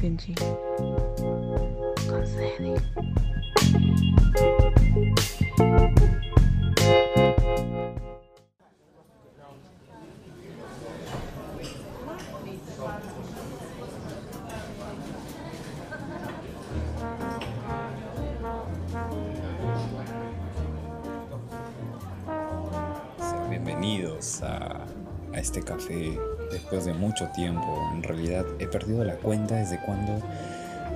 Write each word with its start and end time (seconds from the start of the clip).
Coffee 0.00 0.34
and 2.58 3.29
desde 29.70 29.84
cuando 29.84 30.18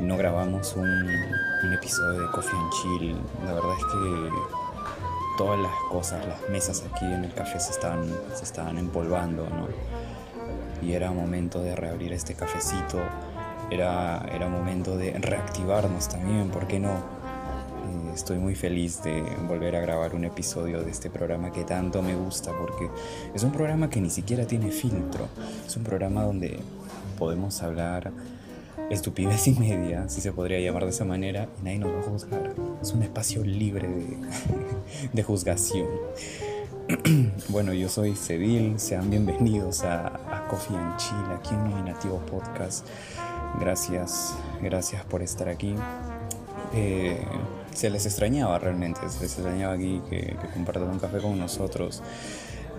no 0.01 0.16
grabamos 0.16 0.74
un, 0.74 0.84
un 0.88 1.73
episodio 1.73 2.20
de 2.20 2.30
Coffee 2.33 2.59
and 2.59 2.73
Chill. 2.73 3.16
La 3.45 3.52
verdad 3.52 3.70
es 3.78 3.84
que 3.84 4.30
todas 5.38 5.60
las 5.60 5.73
cosas, 5.91 6.27
las 6.27 6.48
mesas 6.50 6.84
aquí 6.92 7.05
en 7.05 7.24
el 7.24 7.33
café 7.33 7.60
se 7.60 7.70
estaban, 7.70 8.12
se 8.34 8.42
estaban 8.42 8.78
empolvando, 8.78 9.45
¿no? 9.48 9.69
Y 10.87 10.92
era 10.92 11.12
momento 11.12 11.62
de 11.62 11.77
reabrir 11.77 12.12
este 12.12 12.34
cafecito. 12.34 12.98
Era, 13.70 14.27
era 14.33 14.48
momento 14.48 14.97
de 14.97 15.12
reactivarnos 15.12 16.09
también, 16.09 16.50
¿por 16.50 16.66
qué 16.66 16.80
no? 16.80 16.91
Eh, 16.91 18.12
Estoy 18.14 18.38
muy 18.38 18.55
feliz 18.55 19.02
de 19.02 19.22
volver 19.48 19.77
a 19.77 19.80
grabar 19.80 20.14
un 20.14 20.25
episodio 20.25 20.83
de 20.83 20.91
este 20.91 21.11
programa 21.11 21.50
que 21.50 21.64
tanto 21.64 22.02
me 22.02 22.14
gusta 22.14 22.52
porque 22.52 22.91
es 23.34 23.42
un 23.42 23.52
programa 23.52 23.89
que 23.89 24.00
ni 24.00 24.11
siquiera 24.11 24.47
tiene 24.47 24.70
filtro. 24.70 25.28
Es 25.67 25.77
un 25.77 25.84
programa 25.84 26.22
donde 26.25 26.61
podemos 27.19 27.62
hablar 27.62 28.12
estupidez 28.91 29.47
y 29.48 29.53
media, 29.53 30.08
si 30.08 30.20
se 30.20 30.33
podría 30.33 30.61
llamar 30.61 30.84
de 30.84 30.91
esa 30.91 31.05
manera, 31.05 31.48
y 31.61 31.64
nadie 31.64 31.78
nos 31.78 31.92
va 31.94 32.00
a 32.00 32.03
juzgar. 32.03 32.55
Es 32.83 32.92
un 32.92 33.03
espacio 33.03 33.42
libre 33.44 33.89
de, 33.89 34.17
de 35.12 35.22
juzgación. 35.22 35.86
Bueno, 37.48 37.72
yo 37.72 37.89
soy 37.89 38.14
Cedil, 38.14 38.78
sean 38.78 39.08
bienvenidos 39.11 39.84
a, 39.84 40.06
a 40.06 40.47
Coffee 40.48 40.77
and 40.77 40.97
Chill, 40.98 41.17
aquí 41.34 41.55
en 41.55 41.70
Nominativo 41.70 42.19
Podcast. 42.30 42.86
Gracias, 43.61 44.34
gracias 44.62 45.02
por 45.05 45.22
estar 45.22 45.48
aquí. 45.48 45.75
Eh, 46.75 47.22
se 47.72 47.89
les 47.91 48.05
extrañaba 48.06 48.58
realmente, 48.58 49.00
se 49.08 49.22
les 49.22 49.33
extrañaba 49.39 49.75
aquí 49.75 50.02
que, 50.11 50.36
que 50.41 50.48
compartan 50.52 50.91
un 50.91 50.98
café 50.98 51.19
con 51.19 51.39
nosotros 51.39 52.02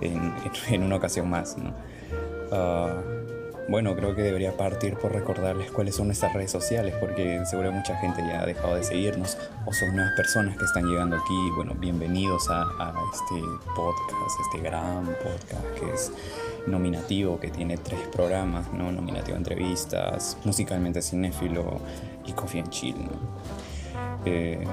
en, 0.02 0.18
en- 0.18 0.74
en 0.74 0.84
una 0.84 0.98
ocasión 0.98 1.30
más. 1.30 1.58
¿no? 1.58 1.74
Ah, 2.52 3.02
bueno, 3.68 3.96
creo 3.96 4.16
que 4.16 4.22
debería 4.22 4.56
partir 4.56 4.96
por 4.96 5.12
recordarles 5.12 5.72
cuáles 5.72 5.96
son 5.96 6.08
nuestras 6.08 6.34
redes 6.34 6.52
sociales, 6.52 6.94
porque 7.00 7.44
seguro 7.46 7.72
mucha 7.72 7.96
gente 7.98 8.22
ya 8.22 8.42
ha 8.42 8.46
dejado 8.46 8.76
de 8.76 8.84
seguirnos 8.84 9.38
o 9.66 9.74
son 9.74 9.96
nuevas 9.96 10.14
personas 10.16 10.58
que 10.58 10.66
están 10.66 10.86
llegando 10.86 11.16
aquí. 11.16 11.50
Bueno, 11.56 11.74
bienvenidos 11.76 12.48
a, 12.50 12.94
este 13.14 13.42
podcast, 13.76 14.40
este 14.42 14.62
gran 14.62 15.06
podcast 15.06 15.80
que 15.80 15.94
es 15.94 16.12
nominativo, 16.68 17.40
que 17.40 17.50
tiene 17.50 17.78
tres 17.78 18.08
programas, 18.10 18.72
¿no? 18.72 18.92
Nominativo 18.92 19.38
entrevistas, 19.38 20.38
musicalmente 20.44 21.02
cinéfilo 21.02 21.80
y 22.26 22.34
Coffee 22.34 22.62
and 22.62 22.70
Chill. 22.70 23.10
Eh, 24.26 24.64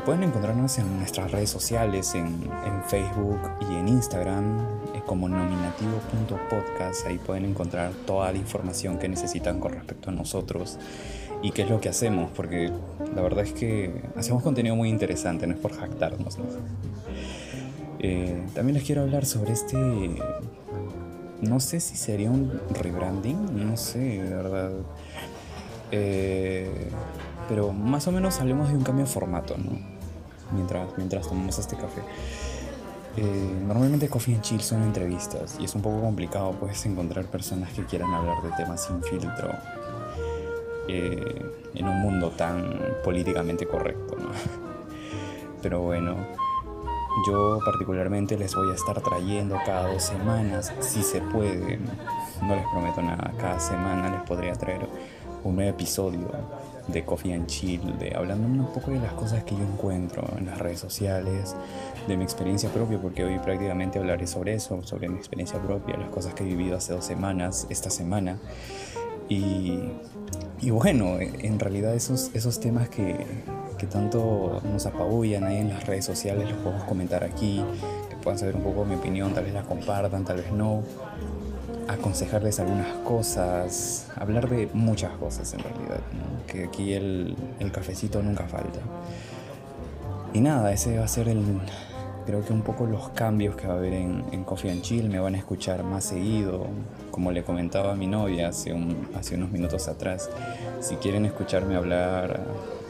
pueden 0.00 0.22
encontrarnos 0.22 0.78
en 0.78 0.98
nuestras 0.98 1.30
redes 1.30 1.50
sociales, 1.50 2.14
en, 2.14 2.50
Facebook 2.88 3.40
y 3.60 3.74
en 3.74 3.88
Instagram, 3.88 4.58
eh, 4.94 5.02
como 5.06 5.28
nominativo.podcast. 5.28 7.06
Ahí 7.06 7.18
pueden 7.18 7.44
encontrar 7.44 7.92
toda 8.06 8.32
la 8.32 8.38
información 8.38 8.98
que 8.98 9.08
necesitan 9.08 9.60
con 9.60 9.72
respecto 9.72 10.10
a 10.10 10.12
nosotros 10.12 10.78
y 11.42 11.52
qué 11.52 11.62
es 11.62 11.70
lo 11.70 11.80
que 11.80 11.88
hacemos, 11.88 12.30
porque 12.34 12.72
la 13.14 13.22
verdad 13.22 13.44
es 13.44 13.52
que 13.52 14.02
hacemos 14.16 14.42
contenido 14.42 14.76
muy 14.76 14.88
interesante, 14.88 15.46
no 15.46 15.54
es 15.54 15.60
por 15.60 15.72
jactarnos. 15.72 16.38
¿no? 16.38 16.44
Eh, 17.98 18.42
también 18.54 18.74
les 18.74 18.84
quiero 18.84 19.02
hablar 19.02 19.26
sobre 19.26 19.52
este. 19.52 19.76
No 21.42 21.60
sé 21.60 21.80
si 21.80 21.96
sería 21.96 22.30
un 22.30 22.60
rebranding, 22.80 23.66
no 23.66 23.76
sé, 23.76 23.98
de 23.98 24.34
verdad. 24.34 24.72
Eh, 25.92 26.88
pero 27.48 27.72
más 27.72 28.06
o 28.06 28.12
menos 28.12 28.40
hablemos 28.40 28.68
de 28.68 28.76
un 28.76 28.84
cambio 28.84 29.04
de 29.04 29.10
formato, 29.10 29.56
¿no? 29.58 29.89
Mientras, 30.52 30.96
mientras 30.96 31.28
tomamos 31.28 31.58
este 31.58 31.76
café. 31.76 32.02
Eh, 33.16 33.54
normalmente 33.66 34.08
Coffee 34.08 34.34
and 34.34 34.42
Chill 34.42 34.60
son 34.60 34.82
entrevistas 34.82 35.56
y 35.58 35.64
es 35.64 35.74
un 35.74 35.82
poco 35.82 36.00
complicado 36.00 36.52
pues 36.52 36.86
encontrar 36.86 37.24
personas 37.24 37.72
que 37.72 37.84
quieran 37.84 38.14
hablar 38.14 38.40
de 38.42 38.50
temas 38.52 38.84
sin 38.84 39.02
filtro 39.02 39.50
eh, 40.86 41.44
en 41.74 41.88
un 41.88 42.00
mundo 42.00 42.30
tan 42.30 42.78
políticamente 43.02 43.66
correcto. 43.66 44.16
Pero 45.62 45.80
bueno, 45.82 46.16
yo 47.26 47.58
particularmente 47.64 48.38
les 48.38 48.54
voy 48.54 48.70
a 48.70 48.74
estar 48.74 49.00
trayendo 49.00 49.56
cada 49.66 49.92
dos 49.92 50.02
semanas, 50.02 50.72
si 50.80 51.02
se 51.02 51.20
puede. 51.20 51.78
No 52.42 52.54
les 52.54 52.66
prometo 52.68 53.02
nada, 53.02 53.32
cada 53.38 53.60
semana 53.60 54.10
les 54.10 54.22
podría 54.22 54.54
traer 54.54 54.88
un 55.44 55.56
nuevo 55.56 55.70
episodio 55.70 56.28
de 56.92 57.04
Coffee 57.04 57.34
and 57.34 57.46
Chill, 57.46 57.98
de 57.98 58.14
hablando 58.14 58.46
un 58.46 58.72
poco 58.72 58.90
de 58.90 59.00
las 59.00 59.12
cosas 59.12 59.44
que 59.44 59.54
yo 59.54 59.62
encuentro 59.62 60.24
en 60.36 60.46
las 60.46 60.58
redes 60.58 60.80
sociales, 60.80 61.54
de 62.06 62.16
mi 62.16 62.24
experiencia 62.24 62.70
propia, 62.70 62.98
porque 63.00 63.24
hoy 63.24 63.38
prácticamente 63.38 63.98
hablaré 63.98 64.26
sobre 64.26 64.54
eso, 64.54 64.82
sobre 64.84 65.08
mi 65.08 65.16
experiencia 65.16 65.60
propia, 65.60 65.96
las 65.96 66.08
cosas 66.10 66.34
que 66.34 66.42
he 66.42 66.46
vivido 66.46 66.76
hace 66.76 66.92
dos 66.92 67.04
semanas, 67.04 67.66
esta 67.70 67.90
semana. 67.90 68.38
Y, 69.28 69.78
y 70.60 70.70
bueno, 70.70 71.18
en 71.20 71.58
realidad 71.58 71.94
esos, 71.94 72.30
esos 72.34 72.58
temas 72.58 72.88
que, 72.88 73.26
que 73.78 73.86
tanto 73.86 74.60
nos 74.70 74.84
apabullan 74.84 75.44
ahí 75.44 75.56
en 75.56 75.70
las 75.70 75.86
redes 75.86 76.04
sociales 76.04 76.50
los 76.50 76.58
podemos 76.58 76.84
comentar 76.84 77.24
aquí, 77.24 77.64
que 78.10 78.16
puedan 78.16 78.38
saber 78.38 78.56
un 78.56 78.62
poco 78.62 78.84
mi 78.84 78.94
opinión, 78.94 79.32
tal 79.32 79.44
vez 79.44 79.54
la 79.54 79.62
compartan, 79.62 80.24
tal 80.24 80.36
vez 80.36 80.52
no, 80.52 80.82
aconsejarles 81.92 82.60
algunas 82.60 82.88
cosas, 83.04 84.06
hablar 84.16 84.48
de 84.48 84.68
muchas 84.72 85.12
cosas 85.12 85.52
en 85.54 85.60
realidad, 85.60 86.00
que 86.46 86.64
aquí 86.64 86.92
el, 86.92 87.36
el 87.58 87.72
cafecito 87.72 88.22
nunca 88.22 88.44
falta. 88.44 88.80
Y 90.32 90.40
nada, 90.40 90.72
ese 90.72 90.98
va 90.98 91.04
a 91.04 91.08
ser 91.08 91.28
el, 91.28 91.42
creo 92.26 92.44
que 92.44 92.52
un 92.52 92.62
poco 92.62 92.86
los 92.86 93.08
cambios 93.10 93.56
que 93.56 93.66
va 93.66 93.74
a 93.74 93.76
haber 93.78 93.94
en, 93.94 94.24
en 94.30 94.44
Coffee 94.44 94.70
and 94.70 94.82
Chill. 94.82 95.08
Me 95.08 95.18
van 95.18 95.34
a 95.34 95.38
escuchar 95.38 95.82
más 95.82 96.04
seguido, 96.04 96.66
como 97.10 97.32
le 97.32 97.42
comentaba 97.42 97.92
a 97.92 97.96
mi 97.96 98.06
novia 98.06 98.48
hace, 98.48 98.72
un- 98.72 99.08
hace 99.18 99.34
unos 99.34 99.50
minutos 99.50 99.88
atrás. 99.88 100.30
Si 100.80 100.94
quieren 100.96 101.24
escucharme 101.24 101.74
hablar, 101.74 102.40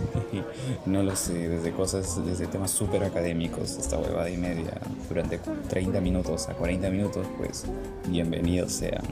no 0.86 1.02
lo 1.02 1.16
sé, 1.16 1.48
desde 1.48 1.72
cosas, 1.72 2.24
desde 2.24 2.46
temas 2.46 2.70
súper 2.70 3.04
académicos, 3.04 3.76
esta 3.78 3.98
huevada 3.98 4.30
y 4.30 4.36
media, 4.36 4.78
durante 5.08 5.38
30 5.68 6.00
minutos 6.00 6.48
a 6.48 6.54
40 6.54 6.90
minutos, 6.90 7.26
pues 7.38 7.64
bienvenidos 8.08 8.72
sean. 8.72 9.04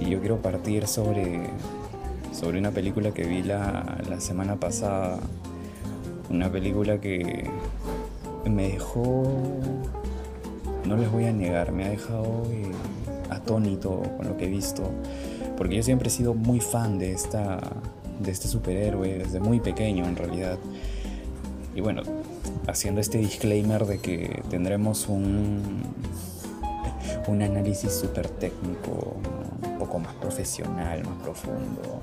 Y 0.00 0.10
yo 0.10 0.20
quiero 0.20 0.38
partir 0.38 0.86
sobre, 0.86 1.50
sobre 2.32 2.58
una 2.58 2.70
película 2.70 3.12
que 3.12 3.24
vi 3.24 3.42
la, 3.42 3.98
la 4.08 4.20
semana 4.20 4.56
pasada. 4.56 5.18
Una 6.30 6.50
película 6.50 7.00
que 7.00 7.50
me 8.48 8.68
dejó, 8.68 9.24
no 10.86 10.96
les 10.96 11.10
voy 11.10 11.24
a 11.24 11.32
negar, 11.32 11.72
me 11.72 11.84
ha 11.84 11.90
dejado 11.90 12.46
eh, 12.50 12.70
atónito 13.30 14.02
con 14.16 14.28
lo 14.28 14.36
que 14.36 14.46
he 14.46 14.48
visto, 14.48 14.90
porque 15.56 15.76
yo 15.76 15.82
siempre 15.82 16.08
he 16.08 16.10
sido 16.10 16.34
muy 16.34 16.60
fan 16.60 16.98
de, 16.98 17.12
esta, 17.12 17.58
de 18.20 18.30
este 18.30 18.48
superhéroe, 18.48 19.18
desde 19.18 19.40
muy 19.40 19.60
pequeño 19.60 20.04
en 20.04 20.16
realidad. 20.16 20.58
Y 21.74 21.80
bueno, 21.80 22.02
haciendo 22.66 23.00
este 23.00 23.18
disclaimer 23.18 23.86
de 23.86 23.98
que 23.98 24.42
tendremos 24.50 25.08
un, 25.08 25.82
un 27.26 27.42
análisis 27.42 27.92
súper 27.92 28.28
técnico, 28.28 29.16
un 29.64 29.78
poco 29.78 29.98
más 29.98 30.14
profesional, 30.14 31.02
más 31.04 31.22
profundo 31.22 32.00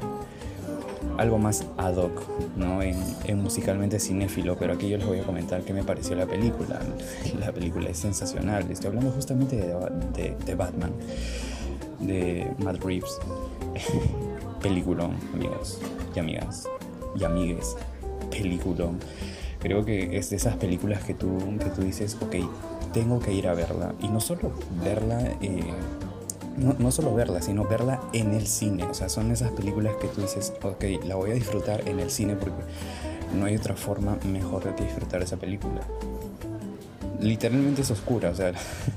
algo 1.18 1.39
más 1.39 1.65
ad 1.77 1.95
hoc, 1.97 2.21
¿no? 2.56 2.81
En, 2.81 2.95
en 3.25 3.41
musicalmente 3.41 4.00
cinéfilo, 4.00 4.56
pero 4.57 4.74
aquí 4.74 4.88
yo 4.89 4.97
les 4.97 5.07
voy 5.07 5.19
a 5.19 5.24
comentar 5.24 5.62
qué 5.63 5.74
me 5.74 5.83
pareció 5.83 6.15
la 6.15 6.25
película. 6.25 6.80
La 7.39 7.51
película 7.51 7.89
es 7.89 7.97
sensacional. 7.97 8.69
Estoy 8.69 8.89
hablando 8.89 9.12
justamente 9.12 9.56
de, 9.56 10.36
de 10.45 10.56
Batman, 10.56 10.91
de 11.99 12.51
Matt 12.59 12.83
Reeves. 12.83 13.19
Peliculón, 14.61 15.15
amigos 15.33 15.79
y 16.15 16.19
amigas 16.19 16.67
y 17.15 17.23
amigues. 17.23 17.75
Peliculón. 18.29 18.99
Creo 19.59 19.83
que 19.85 20.17
es 20.17 20.29
de 20.29 20.35
esas 20.35 20.55
películas 20.57 21.03
que 21.03 21.13
tú, 21.13 21.38
que 21.59 21.69
tú 21.69 21.81
dices, 21.81 22.17
ok, 22.21 22.35
tengo 22.94 23.19
que 23.19 23.33
ir 23.33 23.47
a 23.47 23.53
verla. 23.53 23.94
Y 24.01 24.07
no 24.07 24.19
solo 24.19 24.51
verla 24.83 25.19
eh, 25.41 25.73
no, 26.57 26.75
no 26.79 26.91
solo 26.91 27.13
verla, 27.13 27.41
sino 27.41 27.63
verla 27.65 28.01
en 28.13 28.33
el 28.33 28.47
cine. 28.47 28.83
O 28.83 28.93
sea, 28.93 29.09
son 29.09 29.31
esas 29.31 29.51
películas 29.51 29.95
que 30.01 30.07
tú 30.07 30.21
dices, 30.21 30.53
ok, 30.61 30.83
la 31.05 31.15
voy 31.15 31.31
a 31.31 31.33
disfrutar 31.33 31.88
en 31.88 32.00
el 32.00 32.09
cine 32.09 32.35
porque 32.35 32.63
no 33.38 33.45
hay 33.45 33.55
otra 33.55 33.75
forma 33.75 34.17
mejor 34.25 34.63
de 34.63 34.83
disfrutar 34.83 35.21
esa 35.21 35.38
película. 35.38 35.81
Literalmente 37.19 37.81
es 37.81 37.91
oscura, 37.91 38.29
o 38.29 38.35
sea, 38.35 38.53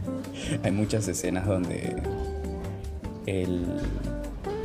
hay 0.62 0.72
muchas 0.72 1.06
escenas 1.08 1.46
donde 1.46 1.96
el, 3.30 3.64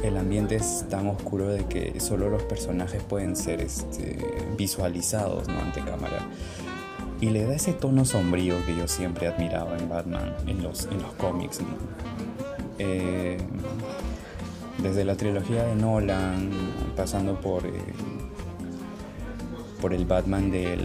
el 0.03 0.17
ambiente 0.17 0.56
es 0.56 0.85
tan 0.89 1.07
oscuro 1.07 1.47
de 1.47 1.65
que 1.65 2.00
solo 2.00 2.29
los 2.29 2.44
personajes 2.44 3.01
pueden 3.03 3.35
ser 3.35 3.62
este, 3.62 4.17
visualizados 4.57 5.47
¿no? 5.47 5.59
ante 5.59 5.81
cámara. 5.81 6.19
Y 7.21 7.29
le 7.29 7.45
da 7.45 7.56
ese 7.56 7.73
tono 7.73 8.06
sombrío 8.06 8.56
que 8.65 8.75
yo 8.75 8.88
siempre 8.88 9.27
he 9.27 9.29
admirado 9.29 9.75
en 9.75 9.88
Batman, 9.88 10.33
en 10.47 10.62
los, 10.62 10.85
en 10.85 11.01
los 11.01 11.13
cómics. 11.13 11.59
Eh, 12.77 13.38
desde 14.79 15.06
la 15.06 15.15
trilogía 15.15 15.63
de 15.63 15.75
Nolan, 15.75 16.51
pasando 16.95 17.39
por, 17.39 17.65
eh, 17.65 17.71
por 19.81 19.94
el 19.94 20.06
Batman 20.06 20.51
de 20.51 20.77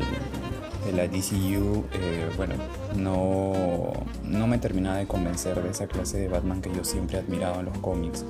la 0.95 1.09
DCU, 1.09 1.85
eh, 1.93 2.31
bueno, 2.37 2.55
no, 2.97 3.93
no 4.25 4.47
me 4.47 4.59
terminaba 4.59 4.97
de 4.97 5.07
convencer 5.07 5.63
de 5.63 5.71
esa 5.71 5.87
clase 5.87 6.19
de 6.19 6.29
Batman 6.29 6.61
que 6.61 6.73
yo 6.75 6.85
siempre 6.85 7.19
he 7.19 7.21
admirado 7.21 7.61
en 7.61 7.67
los 7.67 7.79
cómics. 7.79 8.25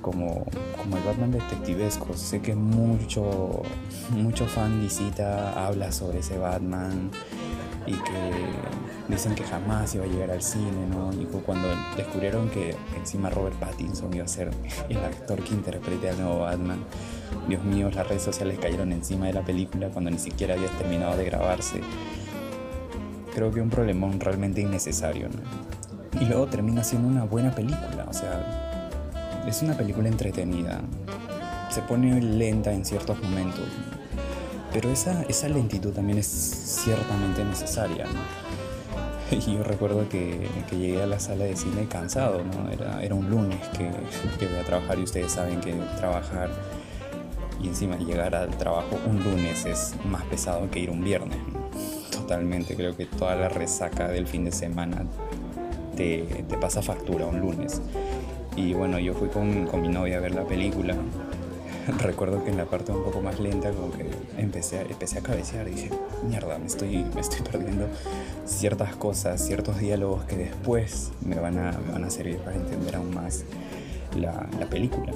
Como, 0.00 0.46
como 0.76 0.96
el 0.96 1.02
Batman 1.02 1.32
detectivesco. 1.32 2.14
Sé 2.14 2.40
que 2.40 2.54
mucho, 2.54 3.62
mucho 4.10 4.46
fan 4.46 4.80
visita, 4.80 5.66
habla 5.66 5.90
sobre 5.92 6.20
ese 6.20 6.38
Batman 6.38 7.10
y 7.88 7.92
que 7.92 8.32
dicen 9.08 9.34
que 9.34 9.42
jamás 9.44 9.94
iba 9.94 10.04
a 10.04 10.06
llegar 10.06 10.30
al 10.30 10.42
cine, 10.42 10.86
¿no? 10.90 11.12
Y 11.12 11.24
cuando 11.44 11.68
descubrieron 11.96 12.48
que 12.50 12.76
encima 12.96 13.30
Robert 13.30 13.56
Pattinson 13.56 14.12
iba 14.14 14.24
a 14.24 14.28
ser 14.28 14.50
el 14.88 14.98
actor 14.98 15.42
que 15.42 15.54
interprete 15.54 16.10
al 16.10 16.20
nuevo 16.20 16.40
Batman, 16.40 16.84
Dios 17.48 17.64
mío, 17.64 17.90
las 17.90 18.06
redes 18.06 18.22
sociales 18.22 18.58
cayeron 18.60 18.92
encima 18.92 19.26
de 19.26 19.32
la 19.32 19.42
película 19.42 19.88
cuando 19.88 20.10
ni 20.10 20.18
siquiera 20.18 20.54
había 20.54 20.68
terminado 20.70 21.16
de 21.16 21.24
grabarse. 21.24 21.80
Creo 23.34 23.52
que 23.52 23.60
un 23.60 23.70
problemón 23.70 24.20
realmente 24.20 24.60
innecesario, 24.60 25.28
¿no? 25.28 26.20
Y 26.20 26.24
luego 26.24 26.46
termina 26.46 26.82
siendo 26.82 27.08
una 27.08 27.24
buena 27.24 27.54
película, 27.54 28.06
o 28.08 28.12
sea, 28.12 29.44
es 29.46 29.62
una 29.62 29.76
película 29.76 30.08
entretenida. 30.08 30.80
Se 31.70 31.82
pone 31.82 32.20
lenta 32.20 32.72
en 32.72 32.84
ciertos 32.84 33.22
momentos, 33.22 33.66
pero 34.72 34.90
esa, 34.90 35.22
esa 35.28 35.48
lentitud 35.48 35.92
también 35.92 36.18
es 36.18 36.26
ciertamente 36.26 37.44
necesaria, 37.44 38.06
¿no? 38.06 38.48
Y 39.30 39.56
yo 39.56 39.62
recuerdo 39.62 40.08
que, 40.08 40.48
que, 40.70 40.78
llegué 40.78 41.02
a 41.02 41.06
la 41.06 41.20
sala 41.20 41.44
de 41.44 41.54
cine 41.54 41.86
cansado, 41.86 42.42
¿no? 42.42 42.70
Era, 42.70 43.02
era 43.02 43.14
un 43.14 43.28
lunes 43.28 43.58
que, 43.76 43.90
que 44.38 44.46
voy 44.46 44.58
a 44.58 44.64
trabajar 44.64 44.98
y 44.98 45.02
ustedes 45.02 45.32
saben 45.32 45.60
que 45.60 45.74
trabajar 45.98 46.48
y 47.62 47.68
encima 47.68 47.96
llegar 47.96 48.34
al 48.34 48.56
trabajo 48.56 48.98
un 49.06 49.22
lunes 49.22 49.66
es 49.66 49.94
más 50.04 50.24
pesado 50.24 50.70
que 50.70 50.80
ir 50.80 50.90
un 50.90 51.02
viernes. 51.02 51.38
Totalmente, 52.28 52.76
creo 52.76 52.94
que 52.94 53.06
toda 53.06 53.34
la 53.36 53.48
resaca 53.48 54.08
del 54.08 54.26
fin 54.26 54.44
de 54.44 54.52
semana 54.52 55.02
te, 55.96 56.24
te 56.46 56.58
pasa 56.58 56.82
factura 56.82 57.24
un 57.24 57.40
lunes. 57.40 57.80
Y 58.54 58.74
bueno, 58.74 58.98
yo 58.98 59.14
fui 59.14 59.28
con, 59.28 59.66
con 59.66 59.80
mi 59.80 59.88
novia 59.88 60.18
a 60.18 60.20
ver 60.20 60.34
la 60.34 60.44
película 60.44 60.94
recuerdo 61.98 62.44
que 62.44 62.50
en 62.50 62.56
la 62.56 62.66
parte 62.66 62.92
un 62.92 63.02
poco 63.02 63.20
más 63.20 63.40
lenta 63.40 63.70
como 63.70 63.90
que 63.92 64.10
empecé 64.36 64.78
a, 64.78 64.82
empecé 64.82 65.18
a 65.18 65.22
cabecear 65.22 65.68
y 65.68 65.72
dije, 65.72 65.90
mierda, 66.28 66.58
me 66.58 66.66
estoy, 66.66 67.04
me 67.14 67.20
estoy 67.20 67.40
perdiendo 67.40 67.86
ciertas 68.44 68.94
cosas, 68.96 69.44
ciertos 69.44 69.78
diálogos 69.78 70.24
que 70.24 70.36
después 70.36 71.12
me 71.24 71.36
van 71.36 71.58
a, 71.58 71.78
van 71.90 72.04
a 72.04 72.10
servir 72.10 72.38
para 72.38 72.56
entender 72.56 72.96
aún 72.96 73.14
más 73.14 73.44
la, 74.18 74.46
la 74.58 74.66
película. 74.66 75.12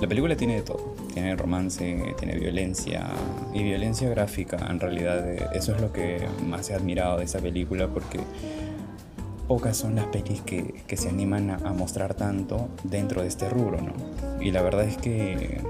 La 0.00 0.08
película 0.08 0.36
tiene 0.36 0.56
de 0.56 0.62
todo, 0.62 0.93
tiene 1.14 1.36
romance, 1.36 2.14
tiene 2.18 2.34
violencia 2.34 3.06
y 3.54 3.62
violencia 3.62 4.08
gráfica. 4.10 4.58
En 4.68 4.80
realidad 4.80 5.54
eso 5.54 5.74
es 5.74 5.80
lo 5.80 5.92
que 5.92 6.26
más 6.44 6.68
he 6.68 6.74
admirado 6.74 7.18
de 7.18 7.24
esa 7.24 7.38
película 7.38 7.86
porque 7.88 8.18
pocas 9.46 9.76
son 9.76 9.94
las 9.94 10.06
pelis 10.06 10.40
que, 10.40 10.82
que 10.86 10.96
se 10.96 11.08
animan 11.08 11.50
a, 11.50 11.56
a, 11.56 11.72
mostrar 11.72 12.14
tanto 12.14 12.68
dentro 12.82 13.22
de 13.22 13.28
este 13.28 13.48
rubro, 13.48 13.80
¿no? 13.80 13.92
Y 14.42 14.50
la 14.50 14.62
verdad 14.62 14.84
es 14.84 14.96
que 14.96 15.60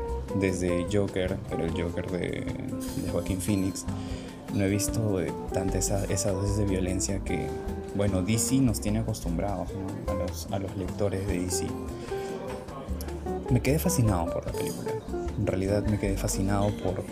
desde 0.41 0.87
Joker, 0.91 1.37
pero 1.51 1.65
el 1.65 1.71
Joker 1.71 2.11
de, 2.11 2.19
de 2.19 3.11
Joaquín 3.13 3.41
Phoenix, 3.41 3.85
no 4.55 4.65
he 4.65 4.69
visto 4.69 5.19
tanta 5.53 5.79
esa, 5.79 6.05
esa, 6.05 6.31
dosis 6.31 6.57
de 6.57 6.65
violencia 6.65 7.19
que, 7.21 7.49
bueno, 7.97 8.23
DC 8.23 8.57
nos 8.57 8.81
tiene 8.81 9.01
acostumbrados 9.01 9.69
¿no? 9.75 10.13
a, 10.13 10.15
los, 10.15 10.49
a 10.51 10.59
los 10.59 10.77
lectores 10.77 11.27
de 11.27 11.41
DC. 11.41 11.67
Me 13.51 13.61
quedé 13.61 13.79
fascinado 13.79 14.27
por 14.33 14.47
la 14.47 14.53
película. 14.53 14.93
En 15.39 15.47
realidad 15.47 15.85
me 15.87 15.99
quedé 15.99 16.17
fascinado 16.17 16.71
por, 16.83 17.05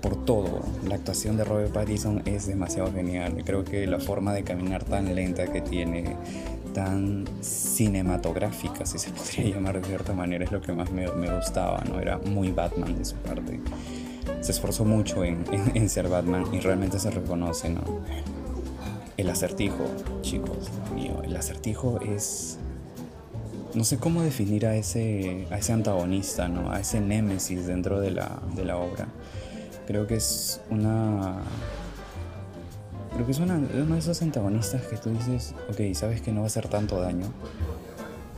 por 0.00 0.24
todo. 0.24 0.60
La 0.86 0.96
actuación 0.96 1.36
de 1.36 1.44
Robert 1.44 1.72
Pattinson 1.72 2.22
es 2.24 2.46
demasiado 2.46 2.92
genial. 2.92 3.42
Creo 3.44 3.64
que 3.64 3.86
la 3.86 3.98
forma 3.98 4.32
de 4.32 4.44
caminar 4.44 4.84
tan 4.84 5.14
lenta 5.14 5.46
que 5.46 5.60
tiene, 5.60 6.16
tan 6.74 7.24
cinematográfica, 7.40 8.86
si 8.86 8.98
se 8.98 9.10
podría 9.12 9.54
llamar 9.54 9.80
de 9.80 9.88
cierta 9.88 10.12
manera, 10.12 10.44
es 10.44 10.52
lo 10.52 10.60
que 10.60 10.72
más 10.72 10.90
me, 10.90 11.10
me 11.12 11.34
gustaba, 11.34 11.82
¿no? 11.88 12.00
Era 12.00 12.18
muy 12.18 12.50
Batman 12.50 12.96
de 12.98 13.04
su 13.04 13.16
parte. 13.16 13.60
Se 14.40 14.52
esforzó 14.52 14.84
mucho 14.84 15.24
en, 15.24 15.44
en, 15.52 15.72
en 15.74 15.88
ser 15.88 16.08
Batman 16.08 16.44
y 16.52 16.60
realmente 16.60 16.98
se 16.98 17.10
reconoce, 17.10 17.70
¿no? 17.70 17.82
El 19.16 19.30
acertijo, 19.30 19.84
chicos, 20.22 20.70
mío, 20.94 21.22
el 21.22 21.36
acertijo 21.36 22.00
es... 22.00 22.58
No 23.74 23.84
sé 23.84 23.98
cómo 23.98 24.22
definir 24.22 24.66
a 24.66 24.76
ese, 24.76 25.46
a 25.50 25.58
ese 25.58 25.72
antagonista, 25.72 26.48
¿no? 26.48 26.70
A 26.70 26.80
ese 26.80 27.00
némesis 27.00 27.66
dentro 27.66 28.00
de 28.00 28.10
la, 28.10 28.40
de 28.54 28.64
la 28.64 28.76
obra. 28.76 29.08
Creo 29.86 30.06
que 30.06 30.16
es 30.16 30.60
una 30.70 31.42
Creo 33.12 33.26
que 33.26 33.32
es 33.32 33.40
una, 33.40 33.56
uno 33.56 33.94
de 33.94 33.98
esos 33.98 34.22
antagonistas 34.22 34.82
que 34.86 34.96
tú 34.96 35.10
dices, 35.10 35.54
ok, 35.68 35.94
sabes 35.94 36.22
que 36.22 36.32
no 36.32 36.40
va 36.40 36.44
a 36.44 36.46
hacer 36.46 36.68
tanto 36.68 36.98
daño, 36.98 37.26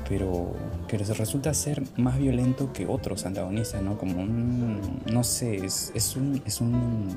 pero 0.09 0.53
que 0.89 0.99
resulta 0.99 1.55
ser 1.55 1.85
más 1.97 2.19
violento 2.19 2.73
que 2.73 2.87
otros 2.87 3.25
antagonistas, 3.25 3.83
¿no? 3.83 3.97
Como 3.97 4.21
un, 4.21 5.01
no 5.13 5.23
sé, 5.23 5.65
es, 5.65 5.93
es 5.95 6.17
un, 6.17 6.43
es 6.45 6.61
un, 6.61 7.09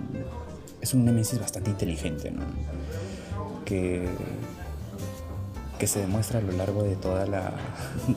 es 0.81 0.93
un 0.93 1.03
némesis 1.03 1.39
bastante 1.39 1.71
inteligente, 1.71 2.29
¿no? 2.29 2.43
Que, 3.65 4.07
que 5.77 5.87
se 5.87 5.99
demuestra 5.99 6.39
a 6.39 6.41
lo 6.41 6.51
largo 6.53 6.83
de 6.83 6.95
toda 6.95 7.25
la, 7.25 7.53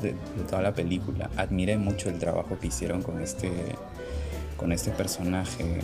de, 0.02 0.14
toda 0.48 0.62
la 0.62 0.74
película. 0.74 1.30
Admiré 1.36 1.76
mucho 1.76 2.08
el 2.08 2.18
trabajo 2.18 2.58
que 2.58 2.68
hicieron 2.68 3.02
con 3.02 3.20
este, 3.20 3.50
con 4.56 4.72
este 4.72 4.90
personaje 4.90 5.80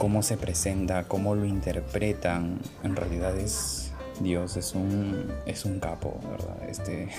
cómo 0.00 0.22
se 0.22 0.38
presenta, 0.38 1.04
cómo 1.04 1.34
lo 1.34 1.44
interpretan, 1.44 2.58
en 2.82 2.96
realidad 2.96 3.36
es 3.36 3.92
Dios, 4.20 4.56
es 4.56 4.74
un, 4.74 5.30
es 5.44 5.66
un 5.66 5.78
capo, 5.78 6.18
¿verdad? 6.30 6.56
Este, 6.70 7.10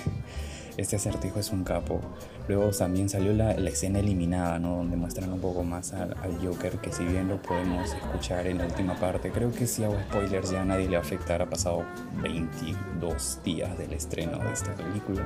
este 0.77 0.95
acertijo 0.95 1.39
es 1.39 1.51
un 1.51 1.63
capo. 1.63 1.99
Luego 2.47 2.69
también 2.71 3.09
salió 3.09 3.33
la, 3.33 3.53
la 3.53 3.69
escena 3.69 3.99
eliminada, 3.99 4.59
¿no? 4.59 4.77
Donde 4.77 4.97
muestran 4.97 5.31
un 5.31 5.39
poco 5.39 5.63
más 5.63 5.93
al, 5.93 6.15
Joker, 6.43 6.77
que 6.77 6.91
si 6.91 7.03
bien 7.05 7.27
lo 7.27 7.41
podemos 7.41 7.93
escuchar 7.93 8.47
en 8.47 8.57
la 8.59 8.65
última 8.65 8.95
parte, 8.95 9.31
creo 9.31 9.51
que 9.51 9.67
si 9.67 9.83
hago 9.83 9.97
spoilers 10.09 10.51
ya 10.51 10.61
a 10.61 10.65
nadie 10.65 10.89
le 10.89 10.97
afecta, 10.97 11.35
ha 11.35 11.45
pasado 11.45 11.83
22 12.21 13.39
días 13.43 13.77
del 13.77 13.93
estreno 13.93 14.37
de 14.39 14.53
esta 14.53 14.73
película. 14.73 15.21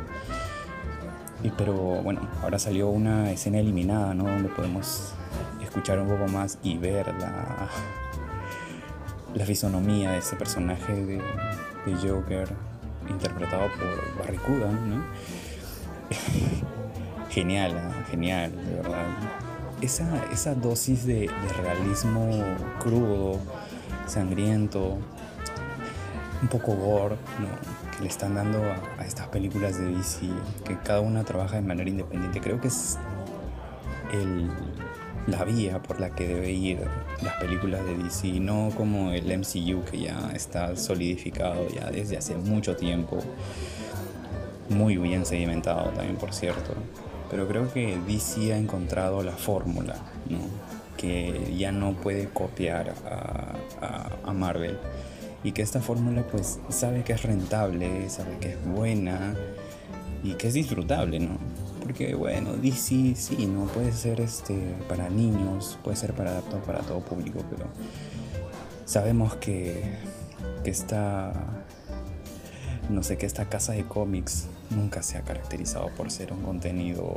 Y 1.44 1.50
pero 1.52 1.74
bueno, 1.74 2.22
ahora 2.42 2.58
salió 2.60 2.90
una 2.90 3.32
escena 3.32 3.60
eliminada, 3.60 4.14
¿no? 4.14 4.24
Donde 4.24 4.50
podemos 4.50 5.14
escuchar 5.62 6.00
un 6.00 6.08
poco 6.08 6.28
más 6.28 6.58
y 6.64 6.78
ver 6.78 7.08
la, 7.20 7.70
la 9.34 9.46
fisonomía 9.46 10.12
de 10.12 10.20
ese 10.20 10.36
personaje 10.36 10.94
de, 10.94 11.22
de 11.86 11.96
Joker 12.02 12.50
interpretado 13.10 13.70
por 13.74 14.20
Barracuda, 14.20 14.72
¿no? 14.72 15.04
genial, 17.30 17.74
genial, 18.10 18.52
de 18.66 18.76
verdad. 18.76 19.06
Esa, 19.82 20.26
esa 20.32 20.56
dosis 20.56 21.06
de, 21.06 21.30
realismo 21.62 22.30
crudo, 22.80 23.40
sangriento, 24.08 24.98
un 26.42 26.48
poco 26.48 26.76
gore, 26.76 27.18
que 27.96 28.04
le 28.04 28.08
están 28.08 28.36
dando 28.36 28.60
a, 28.60 29.02
a, 29.02 29.06
estas 29.06 29.28
películas 29.28 29.78
de 29.78 29.86
DC, 29.94 30.28
que 30.66 30.78
cada 30.78 31.02
una 31.02 31.24
trabaja 31.24 31.56
de 31.56 31.62
manera 31.62 31.90
independiente. 31.90 32.40
Creo 32.40 32.60
que 32.62 32.70
es 32.70 32.98
el, 34.14 34.50
la 35.28 35.44
vía 35.44 35.82
por 35.82 36.00
la 36.00 36.12
que 36.12 36.28
debe 36.28 36.52
ir 36.52 36.80
las 37.24 37.36
películas 37.36 37.84
de 37.86 37.98
DC, 37.98 38.40
no 38.40 38.72
como 38.76 39.12
el 39.12 39.26
MCU 39.38 39.84
que 39.90 40.00
ya 40.00 40.32
está 40.34 40.76
solidificado 40.76 41.68
ya 41.70 41.90
desde 41.90 42.18
hace 42.18 42.36
mucho 42.36 42.76
tiempo, 42.76 43.20
muy 44.70 44.98
bien 44.98 45.26
sedimentado 45.26 45.90
también 45.90 46.18
por 46.18 46.34
cierto, 46.34 46.74
pero 47.30 47.48
creo 47.48 47.72
que 47.74 47.98
DC 48.08 48.54
ha 48.54 48.58
encontrado 48.58 49.24
la 49.24 49.34
fórmula, 49.34 49.96
¿no? 50.30 50.40
que 50.98 51.54
ya 51.58 51.72
no 51.72 51.94
puede 51.94 52.30
copiar 52.30 52.94
a, 53.06 53.56
a, 53.86 54.10
a 54.24 54.34
Marvel 54.34 54.78
y 55.44 55.52
que 55.52 55.62
esta 55.62 55.82
fórmula 55.82 56.24
pues 56.24 56.60
sabe 56.70 57.04
que 57.04 57.14
es 57.14 57.24
rentable, 57.24 58.10
sabe 58.10 58.38
que 58.40 58.52
es 58.54 58.66
buena 58.66 59.36
y 60.24 60.34
que 60.34 60.48
es 60.48 60.54
disfrutable, 60.54 61.20
¿no? 61.20 61.38
Porque 61.86 62.16
bueno, 62.16 62.54
DC 62.54 63.14
sí, 63.16 63.46
no 63.46 63.66
puede 63.66 63.92
ser 63.92 64.20
este 64.20 64.56
para 64.90 65.08
niños, 65.08 65.78
puede 65.84 65.96
ser 65.96 66.14
para 66.14 66.32
adaptado 66.32 66.64
para 66.64 66.80
todo 66.80 67.00
público, 67.02 67.44
pero 67.48 67.68
sabemos 68.86 69.36
que, 69.36 69.94
que 70.64 70.72
esta 70.72 71.32
no 72.90 73.04
sé, 73.04 73.20
que 73.20 73.28
esta 73.28 73.46
casa 73.50 73.74
de 73.74 73.84
cómics 73.84 74.48
nunca 74.72 75.04
se 75.04 75.20
ha 75.20 75.22
caracterizado 75.22 75.90
por 75.90 76.10
ser 76.10 76.34
un 76.34 76.42
contenido 76.42 77.14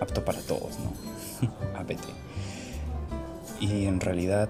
apto 0.00 0.24
para 0.24 0.40
todos, 0.40 0.78
¿no? 0.78 1.48
APT. 1.78 2.00
Y 3.60 3.84
en 3.84 4.00
realidad 4.00 4.48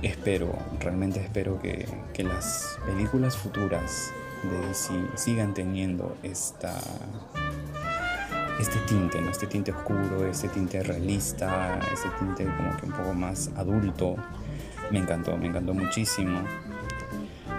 espero, 0.00 0.50
realmente 0.80 1.20
espero 1.20 1.60
que, 1.60 1.86
que 2.14 2.24
las 2.24 2.78
películas 2.86 3.36
futuras 3.36 4.12
de 4.44 4.66
DC 4.68 4.94
sigan 5.16 5.52
teniendo 5.52 6.16
esta 6.22 6.80
este 8.58 8.78
tinte, 8.80 9.20
¿no? 9.20 9.30
este 9.30 9.46
tinte 9.46 9.72
oscuro, 9.72 10.26
este 10.26 10.48
tinte 10.48 10.82
realista, 10.82 11.78
este 11.92 12.08
tinte 12.18 12.44
como 12.44 12.76
que 12.76 12.86
un 12.86 12.92
poco 12.92 13.14
más 13.14 13.50
adulto. 13.56 14.16
Me 14.90 14.98
encantó, 14.98 15.36
me 15.36 15.46
encantó 15.46 15.74
muchísimo. 15.74 16.40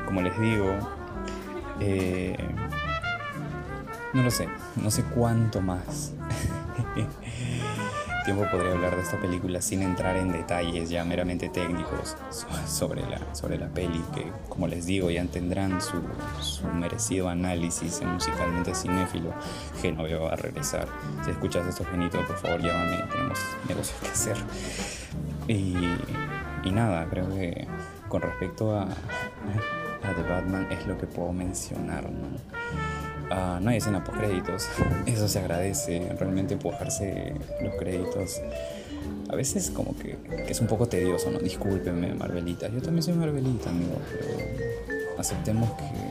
Como 0.05 0.21
les 0.21 0.39
digo, 0.39 0.77
eh, 1.79 2.37
no 4.13 4.23
lo 4.23 4.31
sé, 4.31 4.47
no 4.77 4.89
sé 4.89 5.03
cuánto 5.03 5.61
más 5.61 6.13
tiempo 8.27 8.45
podría 8.51 8.73
hablar 8.73 8.93
de 8.93 9.03
esta 9.03 9.17
película 9.17 9.61
sin 9.61 9.81
entrar 9.81 10.17
en 10.17 10.33
detalles 10.33 10.89
ya 10.89 11.05
meramente 11.05 11.47
técnicos 11.47 12.17
sobre 12.67 13.01
la, 13.09 13.33
sobre 13.33 13.57
la 13.57 13.69
peli, 13.69 14.03
que 14.13 14.29
como 14.49 14.67
les 14.67 14.85
digo 14.85 15.09
ya 15.09 15.23
tendrán 15.27 15.79
su, 15.79 16.01
su 16.41 16.67
merecido 16.67 17.29
análisis 17.29 18.01
en 18.01 18.09
musicalmente 18.09 18.75
cinéfilo. 18.75 19.33
Genoveo 19.81 20.25
va 20.25 20.33
a 20.33 20.35
regresar. 20.35 20.89
Si 21.23 21.31
escuchas 21.31 21.67
estos 21.67 21.87
genitos, 21.87 22.25
por 22.25 22.37
favor 22.37 22.61
llámame, 22.61 22.97
tenemos 23.09 23.39
negocios 23.69 23.97
que 24.01 24.09
hacer. 24.09 24.37
Y, 25.47 25.77
y 26.65 26.71
nada, 26.71 27.07
creo 27.09 27.29
que 27.29 27.65
con 28.09 28.23
respecto 28.23 28.77
a, 28.77 28.83
a 28.83 30.13
The 30.17 30.23
Batman 30.23 30.69
es 30.69 30.85
lo 30.85 30.97
que 30.97 31.07
puedo 31.07 31.31
mencionar. 31.31 32.03
¿no? 32.03 32.27
Uh, 33.29 33.59
no 33.61 33.69
hay 33.69 33.77
escena. 33.77 34.03
Eso 35.05 35.27
se 35.27 35.39
agradece. 35.39 36.07
Realmente 36.17 36.53
empujarse 36.53 37.33
los 37.61 37.75
créditos. 37.75 38.41
A 39.29 39.35
veces 39.35 39.69
como 39.69 39.95
que, 39.97 40.17
es 40.47 40.61
un 40.61 40.67
poco 40.67 40.87
tedioso, 40.87 41.29
¿no? 41.31 41.39
Discúlpenme, 41.39 42.13
Marvelita. 42.13 42.67
Yo 42.69 42.81
también 42.81 43.03
soy 43.03 43.13
Marvelita, 43.13 43.69
amigo. 43.69 43.95
Pero 44.11 45.19
aceptemos 45.19 45.69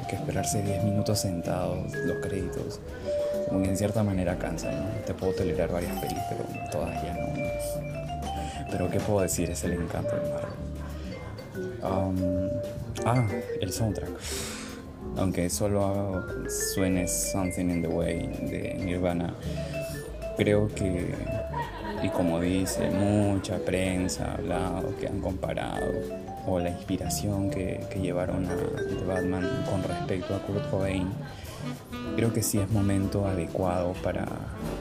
que, 0.08 0.16
esperarse 0.16 0.62
10 0.62 0.84
minutos 0.84 1.20
sentados 1.20 1.94
los 1.94 2.18
créditos. 2.18 2.80
Como 3.48 3.64
en 3.64 3.76
cierta 3.76 4.02
manera 4.02 4.38
cansa, 4.38 4.70
¿no? 4.72 4.86
Te 5.06 5.14
puedo 5.14 5.32
tolerar 5.32 5.70
varias 5.70 5.98
pelis, 6.00 6.18
pero 6.28 6.44
todas 6.70 7.02
ya 7.02 7.14
no. 7.14 7.26
Pero 8.70 8.90
¿qué 8.90 9.00
puedo 9.00 9.20
decir? 9.20 9.50
Es 9.50 9.64
el 9.64 9.72
encanto 9.74 10.16
de 10.16 10.22
Marvel. 10.30 10.66
Um, 11.82 12.16
ah, 13.04 13.26
el 13.60 13.72
soundtrack 13.72 14.10
aunque 15.16 15.48
solo 15.50 16.24
suene 16.74 17.08
Something 17.08 17.70
in 17.70 17.82
the 17.82 17.88
Way 17.88 18.28
de 18.50 18.74
Nirvana, 18.84 19.34
creo 20.36 20.68
que, 20.68 21.14
y 22.02 22.08
como 22.10 22.40
dice 22.40 22.90
mucha 22.90 23.58
prensa 23.58 24.32
ha 24.32 24.34
hablado, 24.34 24.96
que 24.98 25.08
han 25.08 25.20
comparado, 25.20 25.86
o 26.46 26.60
la 26.60 26.70
inspiración 26.70 27.50
que, 27.50 27.84
que 27.90 27.98
llevaron 28.00 28.46
a 28.46 28.54
The 28.54 29.04
Batman 29.04 29.64
con 29.68 29.82
respecto 29.82 30.34
a 30.34 30.38
Kurt 30.40 30.70
Cobain, 30.70 31.08
creo 32.14 32.32
que 32.32 32.42
sí 32.42 32.58
es 32.58 32.70
momento 32.70 33.26
adecuado 33.26 33.94
para 34.02 34.26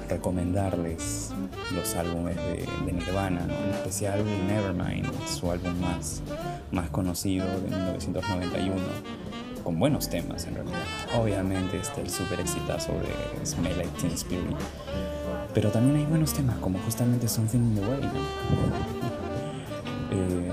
recomendarles 0.10 1.32
los 1.74 1.96
álbumes 1.96 2.36
de, 2.36 2.68
de 2.86 2.92
Nirvana, 2.92 3.48
¿no? 3.48 3.54
en 3.54 3.74
especial 3.74 4.24
Nevermind, 4.48 5.12
su 5.28 5.50
álbum 5.50 5.80
más, 5.80 6.22
más 6.72 6.90
conocido 6.92 7.48
de 7.62 7.70
1991 7.70 9.25
con 9.66 9.80
buenos 9.80 10.08
temas 10.08 10.46
en 10.46 10.54
realidad. 10.54 10.80
Obviamente 11.20 11.78
está 11.78 12.00
el 12.00 12.10
super 12.10 12.40
exitazo 12.40 12.94
de 12.94 13.46
Smell 13.46 13.76
Like 13.76 14.00
Teen 14.00 14.14
Spirit, 14.14 14.56
pero 15.56 15.72
también 15.72 15.98
hay 15.98 16.06
buenos 16.06 16.34
temas 16.34 16.58
como 16.60 16.78
justamente 16.80 17.28
Something 17.28 17.58
in 17.58 17.76
the 17.76 17.82
Way. 17.82 18.02
¿no? 18.02 18.08
eh, 20.12 20.52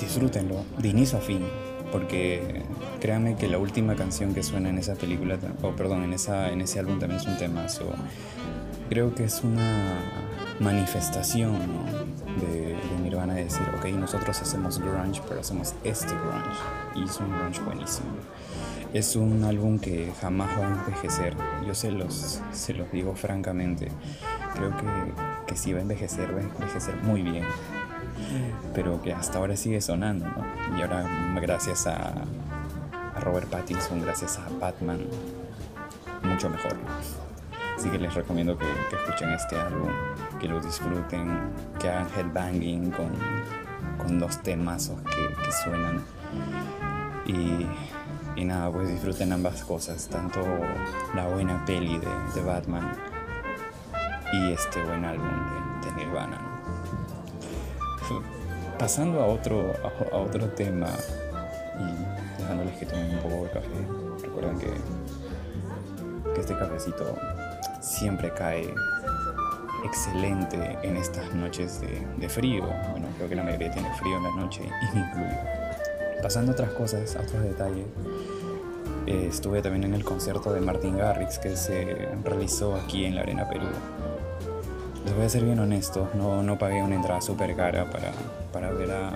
disfrútenlo 0.00 0.64
de 0.78 0.88
inicio 0.88 1.18
a 1.18 1.20
fin, 1.20 1.42
porque 1.90 2.62
créanme 3.00 3.34
que 3.34 3.48
la 3.48 3.58
última 3.58 3.96
canción 3.96 4.32
que 4.32 4.44
suena 4.44 4.68
en 4.68 4.78
esa 4.78 4.94
película, 4.94 5.36
o 5.60 5.66
oh, 5.66 5.76
perdón, 5.76 6.04
en, 6.04 6.12
esa, 6.12 6.52
en 6.52 6.60
ese 6.60 6.78
álbum 6.78 7.00
también 7.00 7.20
es 7.20 7.26
un 7.26 7.36
temazo. 7.36 7.92
Creo 8.88 9.12
que 9.12 9.24
es 9.24 9.42
una 9.42 9.98
manifestación 10.60 11.52
¿no? 11.52 12.46
de, 12.46 12.67
Nirvana 13.18 13.34
de 13.34 13.44
decir, 13.44 13.66
ok, 13.76 13.86
nosotros 13.98 14.40
hacemos 14.40 14.78
grunge, 14.78 15.20
pero 15.28 15.40
hacemos 15.40 15.74
este 15.82 16.14
grunge. 16.14 16.60
Y 16.94 17.04
es 17.04 17.18
un 17.18 17.30
grunge 17.36 17.60
buenísimo. 17.62 18.08
Es 18.92 19.16
un 19.16 19.42
álbum 19.44 19.78
que 19.80 20.12
jamás 20.20 20.48
va 20.58 20.66
a 20.66 20.70
envejecer. 20.70 21.34
Yo 21.66 21.74
se 21.74 21.90
los, 21.90 22.40
se 22.52 22.74
los 22.74 22.90
digo 22.92 23.16
francamente. 23.16 23.88
Creo 24.54 24.70
que, 24.76 24.86
que 25.46 25.56
si 25.56 25.72
va 25.72 25.80
a 25.80 25.82
envejecer, 25.82 26.32
va 26.32 26.38
a 26.38 26.42
envejecer 26.42 26.96
muy 27.02 27.22
bien. 27.22 27.44
Pero 28.72 29.02
que 29.02 29.12
hasta 29.12 29.38
ahora 29.38 29.56
sigue 29.56 29.80
sonando, 29.80 30.26
¿no? 30.26 30.78
Y 30.78 30.82
ahora 30.82 31.04
gracias 31.40 31.86
a, 31.86 32.12
a 33.14 33.20
Robert 33.20 33.48
Pattinson, 33.48 34.00
gracias 34.00 34.38
a 34.38 34.48
Batman, 34.60 35.00
mucho 36.22 36.48
mejor. 36.48 36.76
Así 37.76 37.88
que 37.90 37.98
les 37.98 38.14
recomiendo 38.14 38.56
que, 38.58 38.66
que, 38.90 38.96
escuchen 38.96 39.30
este 39.30 39.56
álbum, 39.56 39.88
que 40.38 40.48
lo 40.48 40.60
disfruten, 40.60 41.52
que 41.78 41.88
hagan 41.88 42.08
headbanging 42.16 42.90
con, 42.90 43.12
con 43.98 44.18
los 44.18 44.42
temazos 44.42 45.00
que, 45.02 45.52
suenan. 45.64 46.02
Y, 47.26 47.66
y, 48.40 48.44
nada, 48.44 48.70
pues 48.70 48.88
disfruten 48.88 49.32
ambas 49.32 49.64
cosas, 49.64 50.08
tanto 50.08 50.40
la 51.14 51.26
buena 51.26 51.64
peli 51.64 51.98
de, 51.98 52.08
de 52.34 52.42
Batman 52.42 52.92
y 54.32 54.52
este 54.52 54.82
buen 54.82 55.04
álbum 55.04 55.28
de, 55.82 55.92
Nirvana. 56.04 56.38
Pasando 58.78 59.20
a 59.20 59.26
otro, 59.26 59.72
a 60.12 60.16
otro 60.16 60.48
tema 60.50 60.88
y 61.78 62.40
dejándoles 62.40 62.76
que 62.76 62.86
tomen 62.86 63.16
un 63.16 63.22
poco 63.22 63.44
de 63.44 63.50
café, 63.50 64.22
recuerden 64.22 64.58
que, 64.58 64.72
que 66.34 66.40
este 66.40 66.56
cafecito 66.56 67.16
siempre 67.80 68.32
cae 68.32 68.72
excelente 69.84 70.78
en 70.82 70.96
estas 70.96 71.34
noches 71.34 71.80
de, 71.80 72.06
de, 72.16 72.28
frío. 72.28 72.64
Bueno, 72.90 73.08
creo 73.16 73.28
que 73.28 73.34
la 73.34 73.42
mayoría 73.42 73.70
tiene 73.70 73.92
frío 73.94 74.16
en 74.16 74.24
la 74.24 74.30
noche 74.30 74.62
y 74.82 74.96
me 74.96 75.06
incluyo. 75.06 75.36
Pasando 76.22 76.52
a 76.52 76.54
otras 76.54 76.70
cosas, 76.72 77.14
a 77.16 77.20
otros 77.20 77.42
detalles, 77.42 77.86
eh, 79.06 79.26
estuve 79.28 79.62
también 79.62 79.84
en 79.84 79.94
el 79.94 80.04
concierto 80.04 80.52
de 80.52 80.60
Martin 80.60 80.96
Garrix 80.96 81.38
que 81.38 81.56
se 81.56 82.08
realizó 82.24 82.74
aquí 82.74 83.04
en 83.04 83.14
la 83.14 83.22
Arena 83.22 83.48
Perú. 83.48 83.66
Les 85.04 85.14
voy 85.14 85.24
a 85.24 85.28
ser 85.28 85.44
bien 85.44 85.58
honesto, 85.58 86.10
no, 86.14 86.42
no 86.42 86.58
pagué 86.58 86.82
una 86.82 86.96
entrada 86.96 87.20
súper 87.20 87.54
cara 87.56 87.88
para, 87.88 88.12
para 88.52 88.70
ver 88.72 88.90
a, 88.90 89.10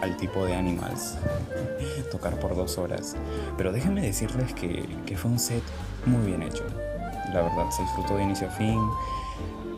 al 0.00 0.16
tipo 0.16 0.44
de 0.44 0.54
Animals 0.54 1.18
tocar 2.10 2.40
por 2.40 2.56
dos 2.56 2.78
horas. 2.78 3.14
Pero 3.56 3.70
déjenme 3.70 4.00
decirles 4.00 4.54
que, 4.54 4.88
que 5.06 5.16
fue 5.16 5.30
un 5.30 5.38
set 5.38 5.62
muy 6.06 6.26
bien 6.26 6.42
hecho 6.42 6.64
la 7.34 7.42
verdad 7.42 7.68
se 7.70 7.82
disfrutó 7.82 8.16
de 8.16 8.22
inicio 8.22 8.48
a 8.48 8.50
fin. 8.50 8.80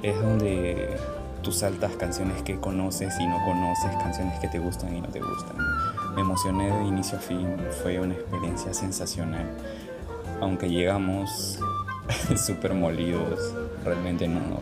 Es 0.07 0.23
donde 0.23 0.97
tú 1.43 1.51
saltas 1.51 1.97
canciones 1.97 2.41
que 2.43 2.61
conoces 2.61 3.13
y 3.19 3.27
no 3.27 3.45
conoces, 3.45 3.91
canciones 4.01 4.39
que 4.39 4.47
te 4.47 4.61
gustan 4.61 4.95
y 4.95 5.01
no 5.01 5.09
te 5.09 5.19
gustan. 5.19 5.57
Me 6.15 6.21
emocioné 6.21 6.71
de 6.71 6.85
inicio 6.85 7.19
a 7.19 7.21
fin, 7.21 7.57
fue 7.83 7.99
una 7.99 8.15
experiencia 8.15 8.73
sensacional. 8.73 9.51
Aunque 10.41 10.71
llegamos 10.71 11.59
súper 12.37 12.75
molidos, 12.75 13.53
realmente 13.85 14.29
no, 14.29 14.61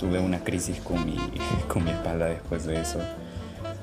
tuve 0.00 0.18
una 0.18 0.42
crisis 0.42 0.80
con 0.80 1.06
mi, 1.06 1.16
con 1.68 1.84
mi 1.84 1.92
espalda 1.92 2.26
después 2.26 2.66
de 2.66 2.80
eso. 2.80 2.98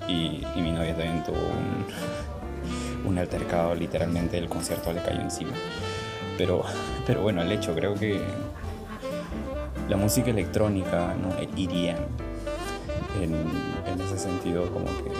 Y, 0.05 0.45
y 0.53 0.61
mi 0.61 0.73
novia 0.73 0.97
también 0.97 1.23
tuvo 1.23 1.37
un, 1.37 3.05
un 3.09 3.17
altercado, 3.17 3.73
literalmente 3.73 4.37
el 4.37 4.49
concierto 4.49 4.91
le 4.91 5.01
cayó 5.01 5.21
encima. 5.21 5.53
Pero, 6.37 6.65
pero 7.05 7.21
bueno, 7.21 7.41
el 7.41 7.53
hecho, 7.53 7.73
creo 7.73 7.93
que 7.93 8.21
la 9.89 9.97
música 9.97 10.29
electrónica, 10.29 11.15
¿no? 11.15 11.35
el 11.37 11.49
EDM, 11.49 11.97
en, 13.21 14.01
ese 14.01 14.17
sentido 14.19 14.71
como 14.71 14.85
que 14.85 15.11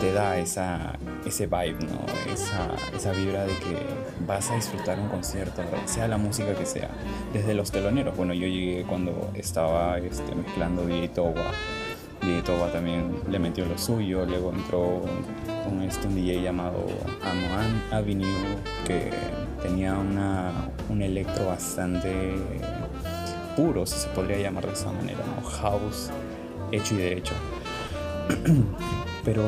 te 0.00 0.12
da 0.12 0.36
esa, 0.38 0.98
ese 1.24 1.46
vibe, 1.46 1.78
¿no? 1.86 2.32
esa, 2.32 2.70
esa 2.94 3.12
vibra 3.12 3.44
de 3.44 3.54
que 3.54 3.78
vas 4.26 4.50
a 4.50 4.56
disfrutar 4.56 4.98
un 4.98 5.08
concierto, 5.08 5.62
sea 5.86 6.08
la 6.08 6.18
música 6.18 6.54
que 6.54 6.66
sea, 6.66 6.90
desde 7.32 7.54
los 7.54 7.70
teloneros. 7.70 8.16
Bueno, 8.16 8.34
yo 8.34 8.46
llegué 8.46 8.84
cuando 8.84 9.30
estaba 9.34 9.98
este, 9.98 10.34
mezclando 10.34 10.84
DJ 10.84 11.08
Towa, 11.08 11.52
DJ 12.20 12.42
Towa 12.42 12.70
también 12.70 13.14
le 13.30 13.38
metió 13.38 13.64
lo 13.66 13.78
suyo, 13.78 14.24
luego 14.26 14.52
entró 14.52 14.80
un, 14.80 15.72
un, 15.72 15.82
este, 15.82 16.06
un 16.06 16.14
DJ 16.14 16.42
llamado 16.42 16.86
Amoan 17.22 17.82
Avenue 17.92 18.56
que 18.86 19.10
tenía 19.62 19.94
una, 19.94 20.52
un 20.88 21.02
electro 21.02 21.46
bastante 21.46 22.34
puro, 23.56 23.86
si 23.86 23.98
se 23.98 24.08
podría 24.08 24.38
llamar 24.38 24.66
de 24.66 24.72
esa 24.72 24.92
manera, 24.92 25.20
¿no? 25.24 25.48
House 25.48 26.10
hecho 26.70 26.94
y 26.94 26.98
derecho. 26.98 27.34
pero, 29.24 29.42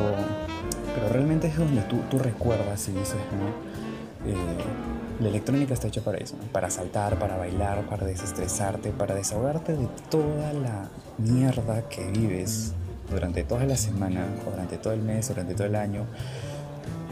pero 0.94 1.08
realmente 1.11 1.49
es 1.49 1.56
donde 1.56 1.82
tú, 1.82 2.00
tú 2.11 2.18
recuerdas 2.18 2.88
y 2.88 2.92
dices, 2.92 3.16
¿no? 3.38 4.30
Eh, 4.30 4.34
la 5.20 5.28
electrónica 5.28 5.75
está 5.75 5.88
hecha 5.88 6.00
para 6.00 6.18
eso, 6.18 6.34
para 6.50 6.70
saltar, 6.70 7.18
para 7.18 7.37
bailar, 7.37 7.82
para 7.88 8.04
desestresarte, 8.04 8.90
para 8.90 9.14
desahogarte 9.14 9.75
de 9.76 9.87
toda 10.11 10.52
la 10.52 10.88
mierda 11.18 11.88
que 11.88 12.04
vives 12.11 12.73
durante 13.11 13.44
toda 13.44 13.64
la 13.64 13.76
semana, 13.76 14.26
durante 14.44 14.76
todo 14.76 14.92
el 14.92 15.02
mes, 15.02 15.28
durante 15.28 15.54
todo 15.54 15.66
el 15.66 15.76
año. 15.76 16.04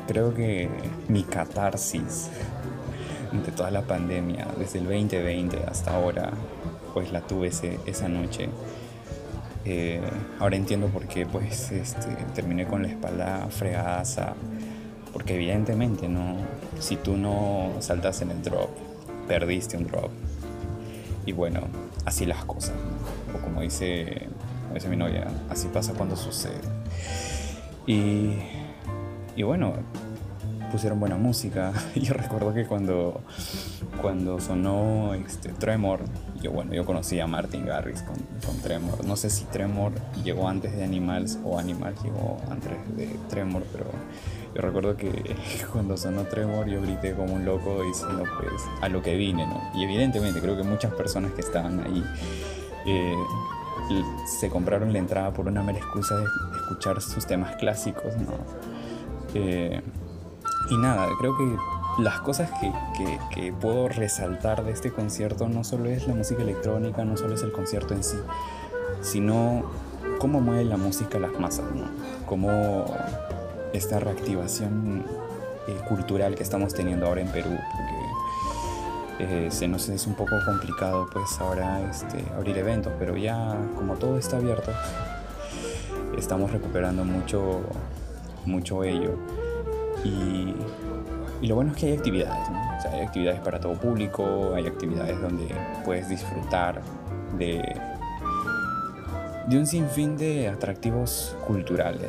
Creo 0.09 0.35
que 0.35 0.69
mi 1.09 1.23
catarsis 1.23 2.29
de 3.33 3.53
toda 3.53 3.71
la 3.71 3.83
pandemia, 3.83 4.49
desde 4.59 4.81
el 4.81 4.87
2020 4.87 5.65
hasta 5.69 5.95
ahora, 5.95 6.33
pues 6.93 7.13
la 7.13 7.21
tuve 7.21 7.51
esa 7.87 8.09
noche. 8.09 8.49
Eh, 9.65 10.01
ahora 10.41 10.57
entiendo 10.57 10.89
por 10.89 11.07
qué 11.07 11.25
pues 11.25 11.71
este, 11.71 12.09
terminé 12.35 12.67
con 12.67 12.83
la 12.83 12.89
espalda 12.89 13.47
fregada, 13.49 14.03
porque 15.13 15.35
evidentemente 15.35 16.09
no, 16.09 16.37
si 16.81 16.97
tú 16.97 17.17
no 17.17 17.71
saltas 17.81 18.23
en 18.23 18.31
el 18.31 18.43
drop, 18.43 18.71
perdiste 19.29 19.77
un 19.77 19.87
drop. 19.87 20.11
Y 21.25 21.33
bueno, 21.33 21.61
así 22.05 22.27
las 22.27 22.45
cosas. 22.45 22.75
O 23.35 23.41
como 23.41 23.61
dice, 23.61 24.29
como 24.63 24.75
dice 24.75 24.89
mi 24.89 24.97
novia, 24.97 25.29
así 25.49 25.69
pasa 25.69 25.93
cuando 25.95 26.17
sucede. 26.17 26.61
Y, 27.87 28.33
y 29.37 29.43
bueno, 29.43 29.75
pusieron 30.73 30.99
buena 30.99 31.17
música. 31.17 31.73
Yo 31.95 32.15
recuerdo 32.15 32.55
que 32.55 32.65
cuando, 32.65 33.21
cuando 34.01 34.41
sonó 34.41 35.15
este, 35.15 35.51
Tremor, 35.51 36.01
yo, 36.41 36.51
bueno, 36.51 36.75
yo 36.75 36.85
conocí 36.85 37.21
a 37.21 37.27
Martin 37.29 37.67
Garrix 37.67 38.03
con, 38.03 38.17
con, 38.45 38.61
Tremor. 38.63 39.05
No 39.05 39.15
sé 39.15 39.31
si 39.31 39.45
Tremor 39.45 39.93
llegó 40.25 40.49
antes 40.49 40.75
de 40.75 40.83
Animals 40.83 41.39
o 41.45 41.59
Animals 41.59 42.03
llegó 42.03 42.41
antes 42.51 42.73
de 42.97 43.07
Tremor, 43.29 43.63
pero 43.71 43.85
yo 44.55 44.61
recuerdo 44.61 44.97
que 44.97 45.37
cuando 45.73 45.97
sonó 45.97 46.25
Tremor 46.25 46.67
yo 46.67 46.81
grité 46.83 47.13
como 47.15 47.35
un 47.35 47.45
loco 47.45 47.85
diciendo 47.85 48.25
pues 48.41 48.63
a 48.81 48.89
lo 48.89 49.03
que 49.03 49.15
vine, 49.15 49.47
¿no? 49.47 49.61
Y 49.75 49.85
evidentemente 49.85 50.41
creo 50.41 50.57
que 50.57 50.65
muchas 50.65 50.93
personas 50.95 51.33
que 51.33 51.43
estaban 51.43 51.81
ahí 51.81 52.03
eh, 52.87 53.15
se 54.41 54.49
compraron 54.49 54.93
la 54.93 54.99
entrada 54.99 55.33
por 55.33 55.47
una 55.47 55.63
mera 55.63 55.79
excusa 55.79 56.17
de 56.17 56.25
escuchar 56.57 57.01
sus 57.01 57.27
temas 57.27 57.55
clásicos, 57.57 58.17
¿no? 58.17 58.35
Eh, 59.35 59.81
y 60.73 60.79
nada, 60.79 61.07
creo 61.19 61.37
que 61.37 61.57
las 61.99 62.21
cosas 62.21 62.51
que, 62.59 62.73
que, 63.31 63.53
puedo 63.53 63.89
resaltar 63.89 64.65
de 64.65 64.73
este 64.73 64.91
concierto 64.91 65.49
no 65.49 65.65
solo 65.65 65.91
es 65.91 66.07
la 66.07 66.15
música 66.15 66.43
electrónica, 66.43 67.05
no 67.05 67.19
solo 67.19 67.35
es 67.35 67.43
el 67.43 67.53
concierto 67.53 67.93
en 67.93 68.03
sí, 68.03 68.17
sino 69.03 69.65
cómo 70.19 70.41
mueve 70.41 70.65
la 70.65 70.79
música 70.79 71.19
a 71.19 71.21
las 71.21 71.39
masas, 71.39 71.67
¿no? 71.75 71.85
Cómo 72.25 72.87
esta 73.75 74.01
reactivación 74.01 75.05
eh, 75.69 75.79
cultural 75.87 76.35
que 76.37 76.43
estamos 76.43 76.73
teniendo 76.73 77.07
ahora 77.07 77.21
en 77.21 77.29
Perú, 77.29 77.51
porque 77.51 79.47
eh, 79.47 79.51
se 79.51 79.69
nos 79.69 79.91
es 79.91 80.07
un 80.07 80.15
poco 80.15 80.37
complicado 80.47 81.07
pues 81.13 81.39
ahora 81.39 81.83
este, 81.91 82.25
abrir 82.35 82.57
eventos, 82.57 82.95
pero 82.99 83.15
ya 83.19 83.59
como 83.77 83.97
todo 83.97 84.17
está 84.17 84.39
abierto, 84.39 84.73
estamos 86.17 86.51
recuperando 86.51 87.05
mucho, 87.05 87.61
mucho 88.47 88.85
ello. 88.85 89.19
Y, 90.05 90.55
lo 91.47 91.57
bueno 91.57 91.73
es 91.73 91.77
que 91.77 91.87
hay 91.87 91.97
actividades, 91.97 92.49
hay 92.93 93.01
actividades 93.01 93.41
para 93.41 93.59
todo 93.59 93.75
público, 93.75 94.53
hay 94.55 94.67
actividades 94.69 95.21
donde 95.21 95.49
puedes 95.85 96.09
disfrutar 96.09 96.81
de, 97.37 97.61
un 99.49 99.67
sinfín 99.67 100.17
de 100.17 100.49
atractivos 100.49 101.37
culturales, 101.45 102.09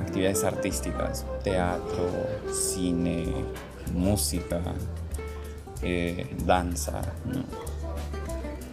actividades 0.00 0.44
artísticas, 0.44 1.26
teatro, 1.42 2.08
cine, 2.52 3.26
música, 3.92 4.60
eh, 5.82 6.36
danza. 6.44 7.02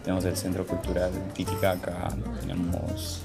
Tenemos 0.04 0.24
el 0.24 0.36
Centro 0.36 0.64
Cultural 0.64 1.10
Titicaca, 1.34 2.08
tenemos 2.40 3.22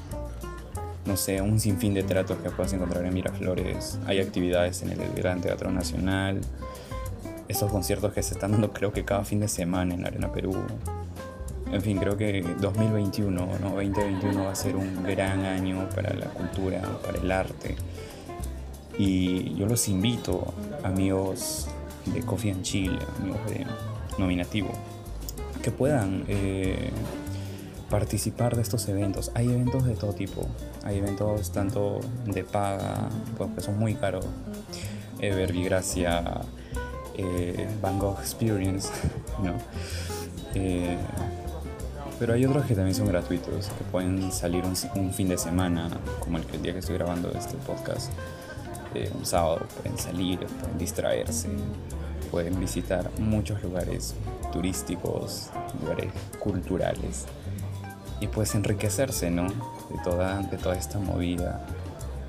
no 1.05 1.17
sé, 1.17 1.41
un 1.41 1.59
sinfín 1.59 1.93
de 1.93 2.03
tratos 2.03 2.37
que 2.39 2.49
puedes 2.49 2.73
encontrar 2.73 3.05
en 3.05 3.13
Miraflores. 3.13 3.99
Hay 4.07 4.19
actividades 4.19 4.81
en 4.81 4.91
el 4.91 5.13
Gran 5.15 5.41
Teatro 5.41 5.71
Nacional. 5.71 6.41
Estos 7.47 7.71
conciertos 7.71 8.11
que 8.13 8.23
se 8.23 8.33
están 8.33 8.53
dando 8.53 8.73
creo 8.73 8.91
que 8.91 9.05
cada 9.05 9.23
fin 9.23 9.39
de 9.39 9.47
semana 9.47 9.93
en 9.93 10.05
Arena 10.05 10.31
Perú. 10.31 10.55
En 11.71 11.81
fin, 11.81 11.97
creo 11.97 12.17
que 12.17 12.41
2021, 12.59 13.31
¿no? 13.31 13.69
2021 13.69 14.45
va 14.45 14.51
a 14.51 14.55
ser 14.55 14.75
un 14.75 15.03
gran 15.03 15.45
año 15.45 15.87
para 15.93 16.13
la 16.13 16.27
cultura, 16.27 16.81
para 17.03 17.19
el 17.19 17.31
arte. 17.31 17.75
Y 18.97 19.53
yo 19.55 19.67
los 19.67 19.87
invito, 19.87 20.53
amigos 20.83 21.67
de 22.05 22.21
Coffee 22.21 22.51
and 22.51 22.63
Chill, 22.63 22.97
amigos 23.19 23.39
de 23.49 23.65
Nominativo, 24.17 24.69
que 25.61 25.71
puedan 25.71 26.23
eh, 26.27 26.91
participar 27.89 28.55
de 28.55 28.61
estos 28.61 28.87
eventos. 28.87 29.31
Hay 29.35 29.49
eventos 29.49 29.85
de 29.85 29.95
todo 29.95 30.13
tipo. 30.13 30.47
Hay 30.83 30.97
eventos 30.97 31.51
tanto 31.51 31.99
de 32.25 32.43
paga, 32.43 33.09
pues 33.37 33.49
que 33.55 33.61
son 33.61 33.77
muy 33.77 33.95
caros. 33.95 34.25
Eh, 35.19 35.33
Verbigracia, 35.33 36.41
eh, 37.17 37.67
Van 37.81 37.99
Gogh 37.99 38.19
Experience, 38.19 38.89
¿no? 39.43 39.53
Eh, 40.53 40.97
pero 42.19 42.33
hay 42.33 42.45
otros 42.45 42.65
que 42.65 42.75
también 42.75 42.95
son 42.95 43.07
gratuitos, 43.07 43.67
que 43.67 43.83
pueden 43.91 44.31
salir 44.31 44.63
un, 44.95 45.13
fin 45.13 45.27
de 45.27 45.37
semana, 45.37 45.89
como 46.19 46.37
el, 46.37 46.45
que 46.45 46.55
el 46.55 46.61
día 46.61 46.73
que 46.73 46.79
estoy 46.79 46.95
grabando 46.95 47.29
este 47.31 47.55
podcast, 47.57 48.11
eh, 48.93 49.11
un 49.13 49.25
sábado, 49.25 49.65
pueden 49.81 49.97
salir, 49.97 50.39
pueden 50.39 50.77
distraerse, 50.77 51.49
pueden 52.31 52.57
visitar 52.59 53.11
muchos 53.19 53.61
lugares 53.63 54.15
turísticos, 54.53 55.49
lugares 55.81 56.11
culturales 56.39 57.25
y 58.19 58.27
pues 58.27 58.55
enriquecerse, 58.55 59.29
¿no? 59.29 59.47
De 59.47 59.99
toda, 60.03 60.41
de 60.41 60.57
toda 60.57 60.75
esta 60.75 60.99
movida, 60.99 61.65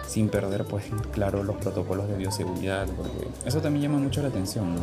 sin 0.07 0.29
perder, 0.29 0.65
pues, 0.65 0.85
claro, 1.13 1.43
los 1.43 1.57
protocolos 1.57 2.09
de 2.09 2.17
bioseguridad, 2.17 2.87
porque 2.89 3.29
eso 3.45 3.61
también 3.61 3.85
llama 3.85 3.99
mucho 3.99 4.23
la 4.23 4.29
atención, 4.29 4.75
¿no? 4.75 4.83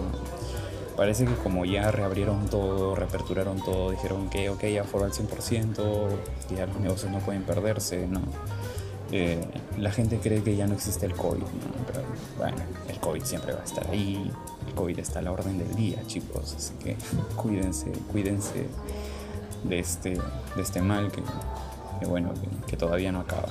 Parece 0.95 1.25
que 1.25 1.33
como 1.35 1.65
ya 1.65 1.89
reabrieron 1.89 2.47
todo, 2.49 2.95
reaperturaron 2.95 3.59
todo, 3.63 3.91
dijeron 3.91 4.29
que, 4.29 4.49
ok, 4.49 4.65
ya 4.65 4.83
fueron 4.83 5.09
al 5.09 5.15
100%, 5.15 6.07
ya 6.55 6.67
los 6.67 6.79
negocios 6.79 7.11
no 7.11 7.19
pueden 7.19 7.43
perderse, 7.43 8.07
¿no? 8.07 8.21
Eh, 9.11 9.43
la 9.77 9.91
gente 9.91 10.19
cree 10.19 10.41
que 10.43 10.55
ya 10.55 10.67
no 10.67 10.73
existe 10.73 11.05
el 11.05 11.13
COVID, 11.13 11.39
¿no? 11.39 11.85
Pero 11.87 12.03
bueno, 12.37 12.57
el 12.87 12.99
COVID 12.99 13.23
siempre 13.23 13.53
va 13.53 13.61
a 13.61 13.63
estar 13.63 13.87
ahí, 13.89 14.31
el 14.67 14.73
COVID 14.75 14.99
está 14.99 15.19
a 15.19 15.21
la 15.23 15.31
orden 15.31 15.57
del 15.57 15.75
día, 15.75 15.97
chicos, 16.05 16.55
así 16.55 16.73
que 16.75 16.95
cuídense, 17.35 17.91
cuídense 18.11 18.67
de 19.63 19.79
este, 19.79 20.11
de 20.55 20.61
este 20.61 20.81
mal 20.81 21.11
que, 21.11 21.21
bueno, 22.05 22.31
que, 22.67 22.77
todavía 22.77 23.11
no 23.11 23.21
acaba, 23.21 23.47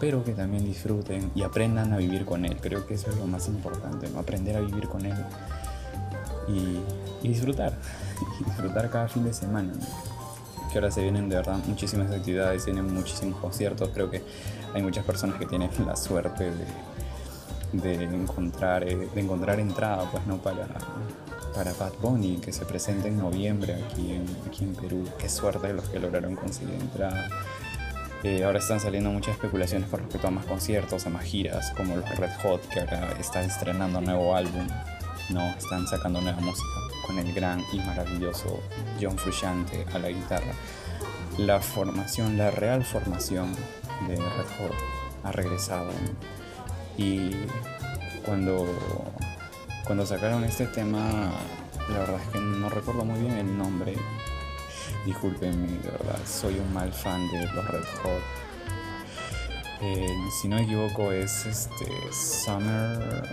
pero 0.00 0.24
que 0.24 0.32
también 0.32 0.64
disfruten 0.64 1.30
y 1.34 1.42
aprendan 1.42 1.92
a 1.92 1.96
vivir 1.96 2.24
con 2.24 2.44
él. 2.44 2.56
Creo 2.60 2.86
que 2.86 2.94
eso 2.94 3.10
es 3.10 3.16
lo 3.16 3.26
más 3.26 3.48
importante, 3.48 4.08
aprender 4.18 4.56
a 4.56 4.60
vivir 4.60 4.88
con 4.88 5.06
él 5.06 5.16
y, 6.48 6.80
disfrutar, 7.26 7.72
disfrutar 8.46 8.90
cada 8.90 9.08
fin 9.08 9.24
de 9.24 9.32
semana. 9.32 9.72
Que 10.70 10.78
ahora 10.78 10.90
se 10.90 11.02
vienen 11.02 11.28
de 11.28 11.36
verdad 11.36 11.58
muchísimas 11.66 12.10
actividades, 12.10 12.64
tienen 12.64 12.92
muchísimos 12.92 13.40
conciertos. 13.40 13.90
Creo 13.94 14.10
que 14.10 14.22
hay 14.74 14.82
muchas 14.82 15.04
personas 15.04 15.38
que 15.38 15.46
tienen 15.46 15.70
la 15.86 15.96
suerte 15.96 16.50
de, 17.72 17.98
de 17.98 18.04
encontrar, 18.04 18.82
eh, 18.82 19.08
de 19.14 19.20
encontrar 19.20 19.60
entrada, 19.60 20.08
pues 20.10 20.26
no 20.26 20.38
para 20.38 20.66
para 21.54 21.72
Bad 21.72 21.94
Bunny 22.02 22.38
que 22.38 22.52
se 22.52 22.64
presenta 22.64 23.08
en 23.08 23.18
noviembre 23.18 23.74
aquí 23.74 24.12
en, 24.12 24.26
aquí 24.46 24.64
en 24.64 24.74
Perú. 24.74 25.08
Qué 25.18 25.28
suerte 25.28 25.72
los 25.72 25.88
que 25.88 25.98
lograron 25.98 26.34
conseguir 26.34 26.74
entrada. 26.74 27.28
Eh, 28.22 28.42
ahora 28.42 28.58
están 28.58 28.80
saliendo 28.80 29.10
muchas 29.10 29.34
especulaciones 29.34 29.88
con 29.88 30.00
respecto 30.00 30.28
a 30.28 30.30
más 30.30 30.46
conciertos, 30.46 31.06
a 31.06 31.10
más 31.10 31.24
giras, 31.24 31.72
como 31.76 31.94
los 31.94 32.08
Red 32.16 32.30
Hot, 32.42 32.66
que 32.68 32.80
ahora 32.80 33.12
están 33.20 33.44
estrenando 33.44 33.98
un 33.98 34.06
nuevo 34.06 34.34
álbum, 34.34 34.66
¿no? 35.28 35.42
Están 35.50 35.86
sacando 35.86 36.22
nueva 36.22 36.40
música 36.40 36.66
con 37.06 37.18
el 37.18 37.32
gran 37.34 37.62
y 37.72 37.78
maravilloso 37.80 38.60
John 39.00 39.18
Frusciante 39.18 39.84
a 39.92 39.98
la 39.98 40.08
guitarra. 40.08 40.52
La 41.36 41.60
formación, 41.60 42.38
la 42.38 42.50
real 42.50 42.84
formación 42.84 43.54
de 44.08 44.16
Red 44.16 44.48
Hot 44.58 44.74
ha 45.22 45.32
regresado. 45.32 45.90
Y 46.96 47.30
cuando 48.24 48.66
cuando 49.84 50.06
sacaron 50.06 50.44
este 50.44 50.66
tema, 50.66 51.30
la 51.90 51.98
verdad 51.98 52.20
es 52.20 52.28
que 52.28 52.38
no 52.38 52.68
recuerdo 52.68 53.04
muy 53.04 53.20
bien 53.20 53.32
el 53.32 53.58
nombre. 53.58 53.94
Discúlpenme, 55.04 55.66
de 55.66 55.90
verdad, 55.90 56.18
soy 56.26 56.58
un 56.58 56.72
mal 56.72 56.92
fan 56.92 57.30
de 57.30 57.46
los 57.46 57.68
Red 57.68 57.84
Hot. 58.02 58.22
Eh, 59.82 60.16
si 60.40 60.48
no 60.48 60.56
me 60.56 60.62
equivoco, 60.62 61.12
es 61.12 61.44
este 61.44 61.86
Summer. 62.12 63.28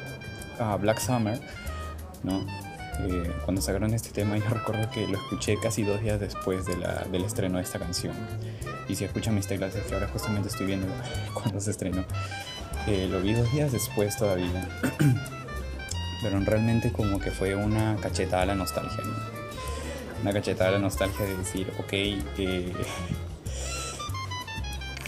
Ah, 0.59 0.75
Black 0.75 0.99
Summer, 0.99 1.39
¿no? 2.23 2.45
Eh, 2.99 3.33
cuando 3.45 3.61
sacaron 3.61 3.93
este 3.93 4.09
tema, 4.09 4.37
yo 4.37 4.49
recuerdo 4.49 4.89
que 4.91 5.07
lo 5.07 5.17
escuché 5.17 5.57
casi 5.57 5.83
dos 5.83 6.01
días 6.01 6.19
después 6.19 6.65
de 6.65 6.77
la, 6.77 7.05
del 7.11 7.23
estreno 7.23 7.57
de 7.57 7.63
esta 7.63 7.79
canción. 7.79 8.15
Y 8.89 8.95
si 8.95 9.05
escuchan 9.05 9.35
mis 9.35 9.47
teclas, 9.47 9.73
es 9.75 9.83
que 9.85 9.93
ahora 9.93 10.09
justamente 10.11 10.49
estoy 10.49 10.65
viendo 10.65 10.87
cuando 11.33 11.61
se 11.61 11.71
estrenó. 11.71 12.03
Eh, 12.87 13.07
lo 13.09 13.21
vi 13.21 13.33
dos 13.33 13.49
días 13.53 13.71
después 13.71 14.17
todavía. 14.17 14.67
pero 16.21 16.39
realmente 16.39 16.91
como 16.91 17.19
que 17.19 17.31
fue 17.31 17.55
una 17.55 17.95
cachetada 17.97 18.43
a 18.43 18.45
la 18.45 18.55
nostalgia, 18.55 19.03
¿no? 19.03 19.13
Una 20.21 20.33
cachetada 20.33 20.69
a 20.69 20.73
la 20.73 20.79
nostalgia 20.79 21.25
de 21.25 21.37
decir, 21.37 21.71
ok, 21.79 21.89
qué, 21.89 22.71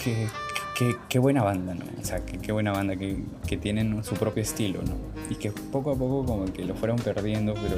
qué, 0.75 0.95
qué, 1.07 1.19
buena 1.19 1.43
banda, 1.43 1.75
¿no? 1.75 1.85
O 2.01 2.05
sea, 2.05 2.25
qué, 2.25 2.39
qué 2.39 2.51
buena 2.51 2.71
banda, 2.71 2.95
que, 2.95 3.23
que, 3.47 3.57
tienen 3.57 4.03
su 4.03 4.15
propio 4.15 4.41
estilo, 4.41 4.81
¿no? 4.81 4.95
Y 5.29 5.35
que 5.35 5.51
poco 5.51 5.91
a 5.91 5.95
poco 5.95 6.25
como 6.25 6.51
que 6.51 6.65
lo 6.65 6.73
fueron 6.75 6.97
perdiendo, 6.97 7.53
pero 7.53 7.75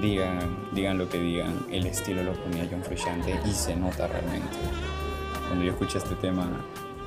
digan, 0.00 0.68
digan 0.74 0.98
lo 0.98 1.08
que 1.08 1.18
digan, 1.18 1.66
el 1.70 1.86
estilo 1.86 2.22
lo 2.22 2.32
ponía 2.34 2.66
John 2.70 2.82
Frusciante 2.82 3.34
y 3.46 3.52
se 3.52 3.74
nota 3.76 4.06
realmente. 4.06 4.56
Cuando 5.48 5.64
yo 5.64 5.72
escuché 5.72 5.98
este 5.98 6.14
tema, 6.16 6.48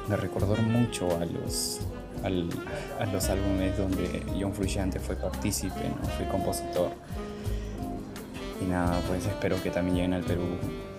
me 0.08 0.16
recordó 0.16 0.56
mucho 0.56 1.10
a 1.18 1.26
los, 1.26 1.82
al, 2.24 2.50
a 3.00 3.06
los 3.06 3.30
álbumes 3.30 3.78
donde 3.78 4.24
John 4.40 4.54
Frusciante 4.54 5.00
fue 5.00 5.16
partícipe, 5.16 5.90
¿no? 5.90 6.08
fue 6.10 6.28
compositor. 6.28 6.92
Y 8.62 8.66
nada, 8.66 9.00
pues 9.08 9.26
espero 9.26 9.62
que 9.62 9.70
también 9.70 9.96
lleguen 9.96 10.14
al 10.14 10.24
Perú, 10.24 10.44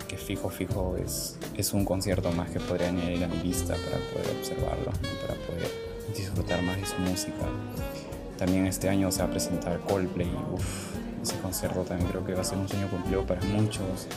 que 0.07 0.17
fijo, 0.17 0.49
fijo 0.49 0.95
es, 0.97 1.37
es 1.55 1.73
un 1.73 1.83
concierto 1.85 2.31
más 2.31 2.49
que 2.49 2.59
podría 2.59 2.89
añadir 2.89 3.23
a 3.23 3.27
mi 3.27 3.37
lista 3.43 3.75
para 3.75 3.97
poder 3.97 4.37
observarlo, 4.37 4.91
para 5.21 5.33
poder 5.45 5.69
disfrutar 6.15 6.61
más 6.63 6.77
de 6.77 6.85
su 6.85 6.97
música. 6.99 7.45
También 8.37 8.65
este 8.67 8.87
año 8.87 9.11
se 9.11 9.21
va 9.21 9.27
a 9.27 9.31
presentar 9.31 9.79
Coldplay, 9.81 10.31
uff, 10.53 10.95
ese 11.21 11.37
concierto 11.39 11.81
también 11.81 12.09
creo 12.09 12.25
que 12.25 12.33
va 12.33 12.41
a 12.41 12.43
ser 12.45 12.57
un 12.57 12.69
sueño 12.69 12.87
cumplido 12.87 13.25
para 13.25 13.41
muchos, 13.41 14.07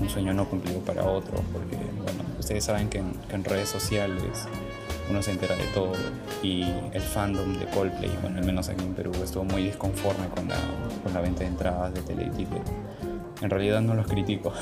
un 0.00 0.08
sueño 0.08 0.32
no 0.32 0.48
cumplido 0.48 0.80
para 0.80 1.04
otros, 1.04 1.40
porque 1.52 1.76
bueno, 1.76 2.24
ustedes 2.38 2.64
saben 2.64 2.88
que 2.88 2.98
en, 2.98 3.12
que 3.28 3.34
en 3.34 3.44
redes 3.44 3.68
sociales 3.68 4.48
uno 5.10 5.22
se 5.22 5.32
entera 5.32 5.56
de 5.56 5.64
todo 5.74 5.92
y 6.42 6.62
el 6.92 7.02
fandom 7.02 7.58
de 7.58 7.66
Coldplay, 7.66 8.10
bueno, 8.22 8.38
al 8.38 8.44
menos 8.44 8.68
aquí 8.68 8.84
en 8.84 8.94
Perú, 8.94 9.12
estuvo 9.22 9.44
muy 9.44 9.64
disconforme 9.64 10.28
con 10.28 10.48
la, 10.48 10.56
con 11.02 11.12
la 11.12 11.20
venta 11.20 11.40
de 11.40 11.46
entradas 11.46 11.94
de 11.94 12.02
Teleticket. 12.02 12.62
En 13.40 13.50
realidad 13.50 13.80
no 13.80 13.94
los 13.94 14.06
critico, 14.06 14.52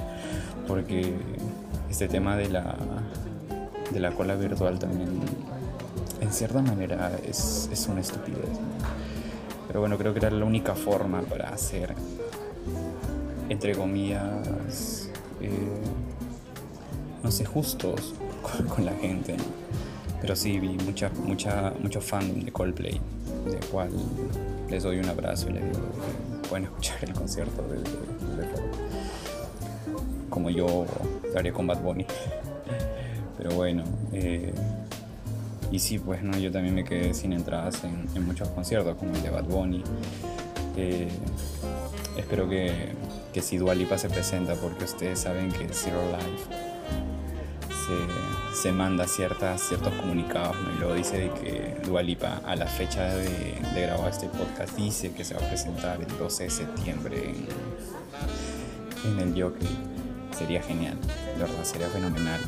porque 0.68 1.14
este 1.88 2.08
tema 2.08 2.36
de 2.36 2.48
la, 2.48 2.76
de 3.90 4.00
la 4.00 4.10
cola 4.10 4.34
virtual 4.34 4.78
también, 4.78 5.08
en 6.20 6.32
cierta 6.32 6.60
manera, 6.60 7.12
es, 7.26 7.88
una 7.90 8.00
estupidez. 8.00 8.58
Pero 9.66 9.80
bueno, 9.80 9.96
creo 9.96 10.12
que 10.12 10.18
era 10.18 10.30
la 10.30 10.44
única 10.44 10.74
forma 10.74 11.22
para 11.22 11.50
hacer, 11.50 11.94
entre 13.48 13.74
comillas, 13.74 15.08
eh, 15.40 15.50
no 17.22 17.30
sé, 17.30 17.44
justos 17.44 18.14
con, 18.74 18.84
la 18.84 18.92
gente. 18.92 19.36
Pero 20.20 20.34
sí 20.34 20.58
vi 20.58 20.70
mucha, 20.70 21.10
mucha, 21.10 21.72
mucho 21.80 22.00
de 22.00 22.52
Coldplay, 22.52 23.00
de 23.46 23.56
cual 23.70 23.90
les 24.70 24.82
doy 24.82 24.98
un 24.98 25.08
abrazo 25.08 25.48
y 25.50 25.54
les 25.54 25.64
digo 25.64 25.80
que 26.42 26.48
pueden 26.48 26.64
escuchar 26.64 26.98
el 27.02 27.12
concierto 27.12 27.62
de, 27.62 27.78
de, 27.78 28.48
como 30.30 30.50
yo 30.50 30.86
lo 31.32 31.38
haré 31.38 31.52
con 31.52 31.66
Bad 31.66 31.80
Bunny. 31.80 32.06
Pero 33.38 33.54
bueno, 33.54 33.84
eh, 34.12 34.52
y 35.70 35.78
sí, 35.78 35.98
pues 35.98 36.22
no, 36.22 36.36
yo 36.38 36.50
también 36.50 36.74
me 36.74 36.84
quedé 36.84 37.12
sin 37.14 37.32
entradas 37.32 37.84
en, 37.84 38.06
en 38.14 38.26
muchos 38.26 38.48
conciertos, 38.48 38.96
como 38.96 39.14
el 39.14 39.22
de 39.22 39.30
Bad 39.30 39.44
Bunny. 39.44 39.82
Eh, 40.76 41.08
espero 42.16 42.48
que, 42.48 42.92
que 43.32 43.42
si 43.42 43.56
Dua 43.56 43.74
Lipa 43.74 43.98
se 43.98 44.08
presenta, 44.08 44.54
porque 44.54 44.84
ustedes 44.84 45.20
saben 45.20 45.50
que 45.50 45.68
Zero 45.72 46.00
Life 46.10 46.44
se, 47.68 48.35
se, 48.56 48.72
manda 48.72 49.06
ciertas, 49.06 49.60
ciertos 49.60 49.92
comunicados 49.94 50.56
¿no? 50.56 50.72
y 50.72 50.78
luego 50.78 50.94
dice 50.94 51.18
de 51.18 51.30
que 51.30 51.76
Dualipa 51.86 52.40
a 52.44 52.56
la 52.56 52.66
fecha 52.66 53.04
de, 53.14 53.54
grabar 53.74 54.10
este 54.10 54.28
podcast 54.28 54.76
dice 54.76 55.12
que 55.12 55.24
se 55.24 55.34
va 55.34 55.44
a 55.44 55.48
presentar 55.48 56.00
el 56.00 56.18
12 56.18 56.44
de 56.44 56.50
septiembre 56.50 57.34
en, 59.04 59.20
en 59.20 59.20
el 59.20 59.42
Jockey. 59.42 59.68
Sería 60.36 60.62
genial, 60.62 60.96
de 61.00 61.42
verdad, 61.42 61.64
sería 61.64 61.88
fenomenal. 61.88 62.40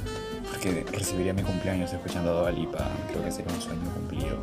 Porque 0.50 0.84
recibiría 0.90 1.34
mi 1.34 1.42
cumpleaños 1.42 1.92
escuchando 1.92 2.30
a 2.30 2.40
Dualipa, 2.40 2.88
creo 3.10 3.22
que 3.22 3.30
sería 3.30 3.54
un 3.54 3.60
sueño 3.60 3.90
cumplido. 3.94 4.38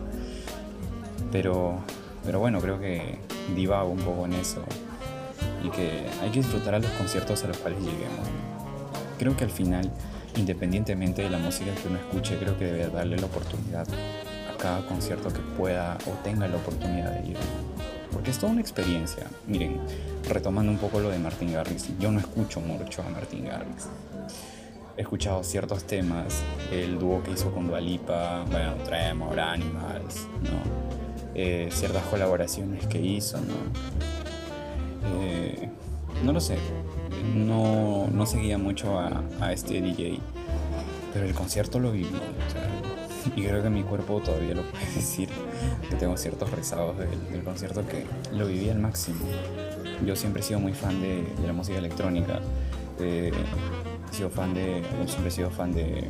Pero, 1.32 1.80
pero 2.23 2.39
bueno, 2.39 2.62
creo 2.62 2.80
que 2.80 3.17
divago 3.56 3.89
un 3.89 3.99
poco 3.99 4.25
en 4.25 4.34
eso 4.34 4.63
y 5.63 5.69
que 5.69 6.06
hay 6.21 6.30
que 6.30 6.39
disfrutar 6.39 6.75
a 6.75 6.80
los 6.80 6.91
conciertos 6.91 7.43
a 7.43 7.47
los 7.47 7.58
cuales 7.58 7.80
lleguemos. 7.80 8.28
Creo 9.17 9.36
que 9.36 9.43
al 9.43 9.49
final 9.49 9.91
independientemente 10.36 11.21
de 11.21 11.30
la 11.30 11.38
música 11.38 11.74
que 11.76 11.88
uno 11.88 11.98
escuche, 11.98 12.38
creo 12.38 12.58
que 12.58 12.65
debe 12.65 12.88
darle 12.88 13.17
la 13.17 13.26
oportunidad 13.26 13.88
a 14.54 14.58
cada 14.58 14.86
concierto 14.86 15.30
que 15.30 15.39
pueda 15.58 15.98
o 16.06 16.12
tenga 16.24 16.48
la 16.48 16.58
oportunidad 16.58 17.12
de 17.12 17.32
ir. 17.32 17.38
Porque 18.12 18.32
es 18.32 18.39
toda 18.39 18.52
una 18.52 18.62
experiencia. 18.62 19.26
Miren, 19.48 19.80
retomando 20.30 20.71
un 20.71 20.78
poco 20.78 21.00
lo 21.00 21.10
de 21.10 21.19
Martin 21.19 21.54
Garrix, 21.54 21.88
yo 22.00 22.12
no 22.12 22.19
escucho 22.19 22.62
mucho 22.62 23.02
a 23.04 23.10
Martin 23.10 23.45
Garrix. 23.45 23.88
He 24.98 25.02
escuchado 25.02 25.43
ciertos 25.43 25.84
temas, 25.84 26.41
el 26.71 26.98
dúo 26.98 27.21
que 27.21 27.32
hizo 27.32 27.52
con 27.52 27.67
Dualipa, 27.67 28.45
bueno, 28.50 28.76
Tremor, 28.86 29.38
Animals, 29.38 30.28
¿no? 30.43 30.86
Eh, 31.34 31.67
ciertas 31.71 32.04
colaboraciones 32.04 32.88
que 32.88 33.02
hizo, 33.02 33.38
¿no? 33.39 33.54
Eh, 35.21 35.69
no 36.24 36.32
lo 36.32 36.39
sé, 36.39 36.58
no, 37.33 38.07
no 38.11 38.25
seguía 38.25 38.57
mucho 38.57 38.99
a, 38.99 39.23
a, 39.39 39.53
este 39.53 39.81
DJ, 39.81 40.19
pero 41.13 41.25
el 41.25 41.33
concierto 41.33 41.79
lo 41.79 41.91
viví. 41.91 42.09
Y 43.35 43.43
creo 43.43 43.63
que 43.63 43.69
mi 43.69 43.83
cuerpo 43.83 44.21
todavía 44.21 44.53
lo 44.53 44.63
puede 44.63 44.85
decir, 44.95 45.29
que 45.89 45.95
tengo 45.95 46.15
ciertos 46.17 46.51
rezagos 46.51 46.97
del, 46.97 47.43
concierto 47.43 47.85
que 47.88 48.05
lo 48.35 48.47
viví 48.47 48.69
al 48.69 48.79
máximo. 48.79 49.25
Yo 50.05 50.15
siempre 50.15 50.41
he 50.41 50.43
sido 50.43 50.59
muy 50.59 50.73
fan 50.73 51.01
de, 51.01 51.23
de 51.23 51.47
la 51.47 51.53
música 51.53 51.77
electrónica. 51.77 52.39
Eh, 52.99 53.31
he 54.11 54.15
sido 54.15 54.29
fan 54.29 54.53
de, 54.53 54.83
siempre 55.05 55.29
he 55.29 55.31
sido 55.31 55.49
fan 55.49 55.73
de 55.73 56.09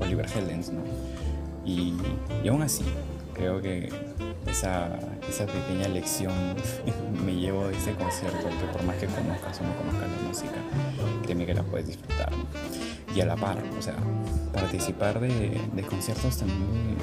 Oliver 0.00 0.26
Heldens, 0.34 0.70
¿no? 0.70 0.82
Y, 1.64 1.94
y 2.42 2.48
aún 2.48 2.62
así, 2.62 2.84
creo 3.34 3.60
que 3.60 3.88
esa, 4.46 4.98
esa 5.28 5.46
pequeña 5.46 5.88
lección 5.88 6.32
me 7.24 7.34
llevo 7.34 7.68
de 7.68 7.76
este 7.76 7.92
concierto, 7.94 8.48
que 8.48 8.66
por 8.72 8.82
más 8.84 8.96
que 8.96 9.06
conozcas 9.06 9.60
o 9.60 9.64
no 9.64 9.76
conozcas 9.76 10.10
la 10.10 10.28
música, 10.28 11.22
créeme 11.22 11.46
que 11.46 11.54
la 11.54 11.62
puedes 11.62 11.86
disfrutar. 11.86 12.30
Y 13.14 13.20
a 13.20 13.26
la 13.26 13.36
par, 13.36 13.58
o 13.78 13.82
sea, 13.82 13.96
participar 14.52 15.20
de, 15.20 15.60
de 15.72 15.82
conciertos 15.82 16.38
también 16.38 16.96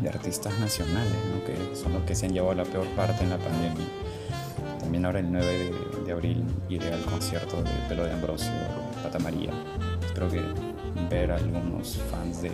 de, 0.00 0.02
de, 0.02 0.08
artistas 0.08 0.58
nacionales, 0.60 1.12
¿no? 1.12 1.44
que 1.44 1.76
son 1.76 1.92
los 1.92 2.02
que 2.04 2.14
se 2.14 2.26
han 2.26 2.32
llevado 2.32 2.54
la 2.54 2.64
peor 2.64 2.86
parte 2.88 3.24
en 3.24 3.30
la 3.30 3.38
pandemia. 3.38 3.86
También 4.78 5.04
ahora 5.04 5.18
el 5.20 5.30
9 5.30 5.46
de, 5.46 6.04
de 6.04 6.12
abril 6.12 6.44
iré 6.68 6.92
al 6.92 7.02
concierto 7.02 7.62
de 7.62 7.70
Pelo 7.88 8.04
de 8.04 8.12
Ambrosio, 8.12 8.50
Pata 9.02 9.18
María. 9.18 9.52
Creo 10.14 10.28
que 10.28 10.42
ver 11.08 11.32
a 11.32 11.36
algunos 11.36 11.96
fans 12.10 12.42
de 12.42 12.52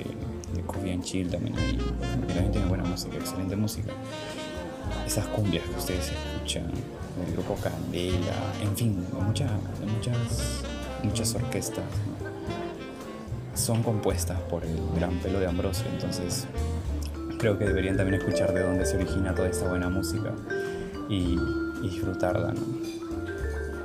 Coffee 0.62 1.00
Chill 1.00 1.30
también 1.30 1.54
también 1.54 2.52
tiene 2.52 2.66
buena 2.66 2.84
música, 2.84 3.16
excelente 3.16 3.56
música. 3.56 3.92
Esas 5.06 5.26
cumbias 5.28 5.64
que 5.64 5.78
ustedes 5.78 6.12
escuchan, 6.12 6.70
del 7.16 7.32
grupo 7.32 7.56
Candela, 7.56 8.52
en 8.62 8.76
fin, 8.76 9.06
muchas, 9.26 9.50
muchas, 9.94 10.62
muchas 11.02 11.34
orquestas 11.34 11.84
son 13.54 13.82
compuestas 13.82 14.38
por 14.42 14.64
el 14.64 14.78
gran 14.94 15.18
pelo 15.18 15.40
de 15.40 15.46
Ambrosio, 15.46 15.86
entonces 15.90 16.46
creo 17.38 17.58
que 17.58 17.64
deberían 17.64 17.96
también 17.96 18.20
escuchar 18.20 18.52
de 18.52 18.62
dónde 18.62 18.84
se 18.84 18.96
origina 18.96 19.34
toda 19.34 19.48
esta 19.48 19.68
buena 19.68 19.88
música 19.88 20.32
y, 21.08 21.38
disfrutarla. 21.82 22.54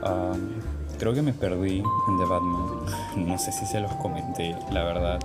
Um, 0.03 0.49
creo 0.97 1.13
que 1.13 1.21
me 1.21 1.33
perdí 1.33 1.83
The 2.17 2.25
Batman, 2.27 2.85
no 3.27 3.37
sé 3.37 3.51
si 3.51 3.65
se 3.65 3.79
los 3.79 3.91
comenté, 3.95 4.55
la 4.71 4.83
verdad. 4.83 5.19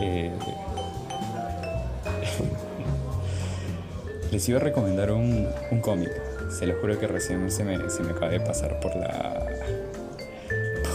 Eh, 0.00 0.30
les 4.32 4.48
iba 4.48 4.58
a 4.58 4.62
recomendar 4.62 5.12
un, 5.12 5.46
cómic. 5.82 6.10
Se 6.50 6.66
los 6.66 6.80
juro 6.80 6.98
que 6.98 7.06
recién 7.06 7.50
se 7.50 7.64
me, 7.64 7.90
se 7.90 8.02
me 8.02 8.12
acaba 8.12 8.28
de 8.28 8.40
pasar 8.40 8.80
por 8.80 8.96
la 8.96 9.46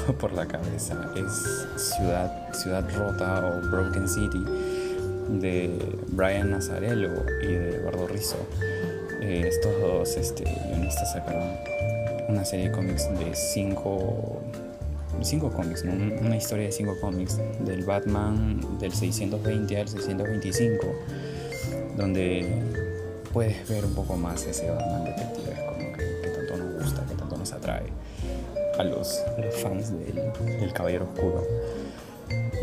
por 0.19 0.33
la 0.33 0.45
cabeza. 0.45 1.11
Es 1.15 1.81
Ciudad, 1.81 2.53
Ciudad 2.53 2.83
Rota 2.95 3.45
o 3.45 3.69
Broken 3.69 4.07
City 4.07 4.43
de 5.29 5.77
Brian 6.09 6.51
Nazarello 6.51 7.11
y 7.41 7.47
de 7.47 7.75
Eduardo 7.77 8.07
Rizzo. 8.07 8.37
Eh, 9.21 9.45
estos 9.47 9.79
dos 9.79 10.17
este, 10.17 10.43
guionistas 10.43 11.13
sacaron 11.13 11.57
una 12.27 12.45
serie 12.45 12.69
de 12.69 12.71
cómics 12.71 13.09
de 13.19 13.35
cinco 13.35 14.41
cinco 15.21 15.51
cómics, 15.51 15.85
¿no? 15.85 15.93
una 15.93 16.35
historia 16.35 16.65
de 16.65 16.71
cinco 16.71 16.97
cómics 16.99 17.39
del 17.65 17.83
Batman 17.83 18.59
del 18.79 18.91
620 18.91 19.77
al 19.77 19.87
625, 19.87 20.87
donde 21.97 22.61
puedes 23.31 23.67
ver 23.67 23.85
un 23.85 23.93
poco 23.93 24.15
más 24.15 24.45
ese 24.45 24.69
Batman 24.69 25.05
detective 25.05 25.55
como 25.65 25.93
que, 25.93 26.21
que, 26.21 26.29
tanto 26.29 26.57
nos 26.57 26.83
gusta, 26.83 27.05
que 27.05 27.15
tanto 27.15 27.37
nos 27.37 27.51
atrae 27.51 27.85
a 28.77 28.83
los, 28.83 29.19
a 29.37 29.41
los 29.41 29.55
fans 29.55 29.91
del, 29.91 30.15
del, 30.59 30.73
Caballero 30.73 31.05
Oscuro. 31.05 31.43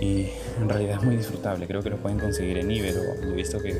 Y 0.01 0.29
en 0.61 0.69
realidad 0.69 0.97
es 0.99 1.03
muy 1.03 1.17
disfrutable, 1.17 1.67
creo 1.67 1.83
que 1.83 1.91
lo 1.91 1.97
pueden 1.99 2.19
conseguir 2.19 2.59
en 2.59 2.71
Ibero. 2.71 3.03
He 3.23 3.33
visto 3.33 3.61
que, 3.61 3.75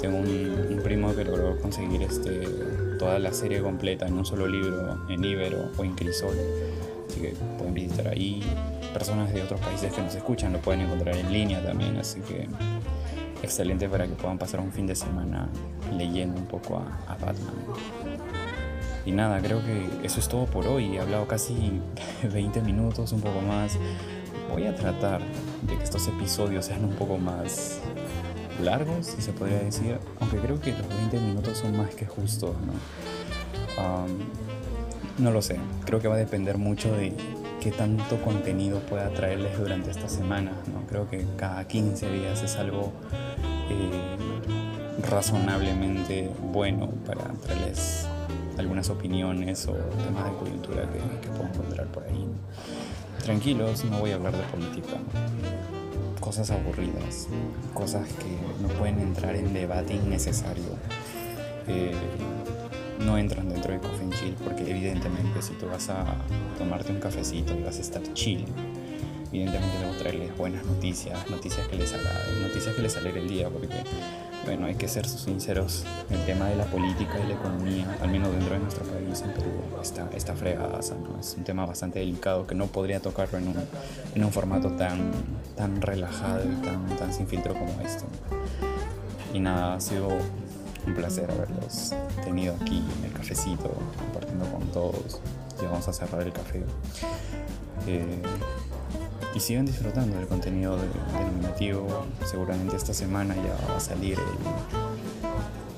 tengo 0.00 0.18
un, 0.18 0.80
primo 0.82 1.14
que 1.14 1.24
logró 1.24 1.58
conseguir 1.58 2.02
este, 2.02 2.42
toda 2.98 3.18
la 3.18 3.32
serie 3.32 3.60
completa 3.60 4.06
en 4.06 4.14
un 4.14 4.24
solo 4.24 4.46
libro 4.46 5.04
en 5.08 5.24
Ibero 5.24 5.70
o 5.76 5.84
en 5.84 5.94
Crisol. 5.94 6.36
Que 7.30 7.36
pueden 7.58 7.74
visitar 7.74 8.08
ahí. 8.08 8.42
Personas 8.92 9.32
de 9.32 9.42
otros 9.42 9.60
países 9.60 9.92
que 9.92 10.00
nos 10.00 10.14
escuchan 10.14 10.52
lo 10.52 10.60
pueden 10.60 10.82
encontrar 10.82 11.16
en 11.16 11.32
línea 11.32 11.62
también, 11.62 11.96
así 11.96 12.20
que 12.20 12.48
excelente 13.42 13.88
para 13.88 14.06
que 14.06 14.14
puedan 14.14 14.38
pasar 14.38 14.60
un 14.60 14.72
fin 14.72 14.86
de 14.86 14.94
semana 14.94 15.48
leyendo 15.96 16.40
un 16.40 16.46
poco 16.46 16.76
a, 16.76 17.12
a 17.12 17.16
Batman. 17.16 17.54
Y 19.04 19.12
nada, 19.12 19.40
creo 19.40 19.64
que 19.64 20.06
eso 20.06 20.20
es 20.20 20.28
todo 20.28 20.46
por 20.46 20.66
hoy. 20.66 20.96
He 20.96 21.00
hablado 21.00 21.26
casi 21.26 21.80
20 22.32 22.60
minutos, 22.62 23.12
un 23.12 23.20
poco 23.20 23.40
más. 23.40 23.78
Voy 24.50 24.66
a 24.66 24.74
tratar 24.74 25.20
de 25.62 25.76
que 25.76 25.84
estos 25.84 26.06
episodios 26.08 26.66
sean 26.66 26.84
un 26.84 26.94
poco 26.94 27.18
más 27.18 27.80
largos, 28.62 29.06
si 29.06 29.22
se 29.22 29.32
podría 29.32 29.58
decir. 29.58 29.98
Aunque 30.20 30.38
creo 30.38 30.60
que 30.60 30.72
los 30.72 30.88
20 30.88 31.20
minutos 31.20 31.58
son 31.58 31.76
más 31.76 31.94
que 31.94 32.06
justos, 32.06 32.56
¿no? 32.60 32.72
No 35.18 35.30
lo 35.30 35.42
sé. 35.42 35.56
Creo 35.84 36.00
que 36.00 36.08
va 36.08 36.14
a 36.14 36.18
depender 36.18 36.58
mucho 36.58 36.92
de 36.92 37.12
qué 37.60 37.70
tanto 37.70 38.20
contenido 38.22 38.80
pueda 38.80 39.08
traerles 39.10 39.58
durante 39.58 39.90
esta 39.90 40.08
semana. 40.08 40.52
¿no? 40.72 40.86
Creo 40.86 41.08
que 41.08 41.24
cada 41.36 41.66
15 41.66 42.10
días 42.10 42.42
es 42.42 42.56
algo 42.56 42.92
eh, 43.70 44.16
razonablemente 45.08 46.30
bueno 46.52 46.90
para 47.06 47.24
traerles 47.44 48.06
algunas 48.58 48.88
opiniones 48.88 49.66
o 49.66 49.72
temas 49.72 50.24
de 50.24 50.38
coyuntura 50.38 50.82
que, 51.20 51.28
puedo 51.28 51.48
encontrar 51.48 51.86
por 51.88 52.04
ahí. 52.04 52.26
Tranquilos, 53.22 53.84
no 53.84 53.98
voy 53.98 54.12
a 54.12 54.14
hablar 54.14 54.32
de 54.32 54.42
política. 54.44 54.96
Cosas 56.20 56.50
aburridas, 56.50 57.28
cosas 57.74 58.08
que 58.08 58.62
no 58.62 58.68
pueden 58.78 59.00
entrar 59.00 59.36
en 59.36 59.52
debate 59.52 59.94
innecesario. 59.94 60.64
Eh, 61.68 61.92
no 63.04 63.18
entran 63.18 63.45
dentro 63.66 63.74
de 63.74 63.80
Coffee 63.80 64.18
Chill 64.18 64.34
porque 64.44 64.70
evidentemente 64.70 65.42
si 65.42 65.54
tú 65.54 65.66
vas 65.66 65.88
a 65.88 66.04
tomarte 66.58 66.92
un 66.92 67.00
cafecito 67.00 67.54
y 67.54 67.62
vas 67.62 67.78
a 67.78 67.80
estar 67.80 68.02
chill, 68.14 68.44
evidentemente 69.32 69.78
debo 69.78 69.92
traerles 69.94 70.36
buenas 70.36 70.64
noticias, 70.64 71.28
noticias 71.30 71.66
que 71.68 71.76
les 71.76 71.92
agraden, 71.92 72.42
noticias 72.42 72.74
que 72.74 72.82
les 72.82 72.96
alegre 72.96 73.20
el 73.20 73.28
día 73.28 73.48
porque 73.48 73.74
bueno, 74.44 74.66
hay 74.66 74.76
que 74.76 74.86
ser 74.86 75.06
sinceros, 75.08 75.84
el 76.08 76.24
tema 76.24 76.46
de 76.48 76.54
la 76.54 76.66
política 76.66 77.18
y 77.18 77.26
la 77.26 77.34
economía, 77.34 77.98
al 78.00 78.08
menos 78.10 78.30
dentro 78.30 78.54
de 78.54 78.60
nuestro 78.60 78.84
país, 78.84 79.20
en 79.22 79.32
Perú, 79.32 79.50
está, 79.82 80.08
está 80.14 80.36
fregada, 80.36 80.78
¿no? 81.02 81.18
es 81.18 81.34
un 81.36 81.42
tema 81.42 81.66
bastante 81.66 81.98
delicado 81.98 82.46
que 82.46 82.54
no 82.54 82.66
podría 82.66 83.00
tocarlo 83.00 83.38
en 83.38 83.48
un, 83.48 83.56
en 84.14 84.24
un 84.24 84.30
formato 84.30 84.70
tan, 84.70 85.10
tan 85.56 85.82
relajado 85.82 86.44
y 86.44 86.64
tan, 86.64 86.86
tan 86.96 87.12
sin 87.12 87.26
filtro 87.26 87.54
como 87.54 87.80
este. 87.80 88.04
Y 89.34 89.40
nada, 89.40 89.74
ha 89.74 89.80
sido 89.80 90.10
un 90.86 90.94
placer 90.94 91.30
haberlos 91.30 91.92
tenido 92.24 92.54
aquí 92.60 92.84
en 92.98 93.04
el 93.04 93.12
cafecito, 93.12 93.70
compartiendo 93.98 94.46
con 94.46 94.66
todos. 94.68 95.20
Y 95.60 95.64
vamos 95.64 95.88
a 95.88 95.92
cerrar 95.92 96.22
el 96.22 96.32
café. 96.32 96.62
Eh, 97.86 98.22
y 99.34 99.40
sigan 99.40 99.66
disfrutando 99.66 100.16
del 100.16 100.26
contenido 100.26 100.78
denominativo. 101.12 102.06
Seguramente 102.24 102.76
esta 102.76 102.94
semana 102.94 103.34
ya 103.34 103.68
va 103.68 103.76
a 103.76 103.80
salir 103.80 104.18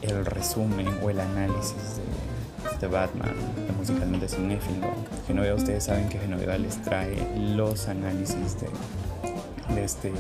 el, 0.03 0.25
resumen 0.25 0.89
o 1.03 1.11
el 1.11 1.21
análisis 1.21 1.97
de, 1.97 2.79
de 2.79 2.87
Batman, 2.87 3.35
de 3.67 3.73
musicalmente 3.73 4.29
cinéfilo. 4.29 4.87
Genoveva, 5.27 5.57
ustedes 5.57 5.85
saben 5.85 6.09
que 6.09 6.19
Genoveva 6.19 6.57
les 6.57 6.81
trae 6.83 7.17
los 7.37 7.89
análisis 7.89 8.57
de, 8.61 9.75
de 9.75 9.85
este. 9.85 10.13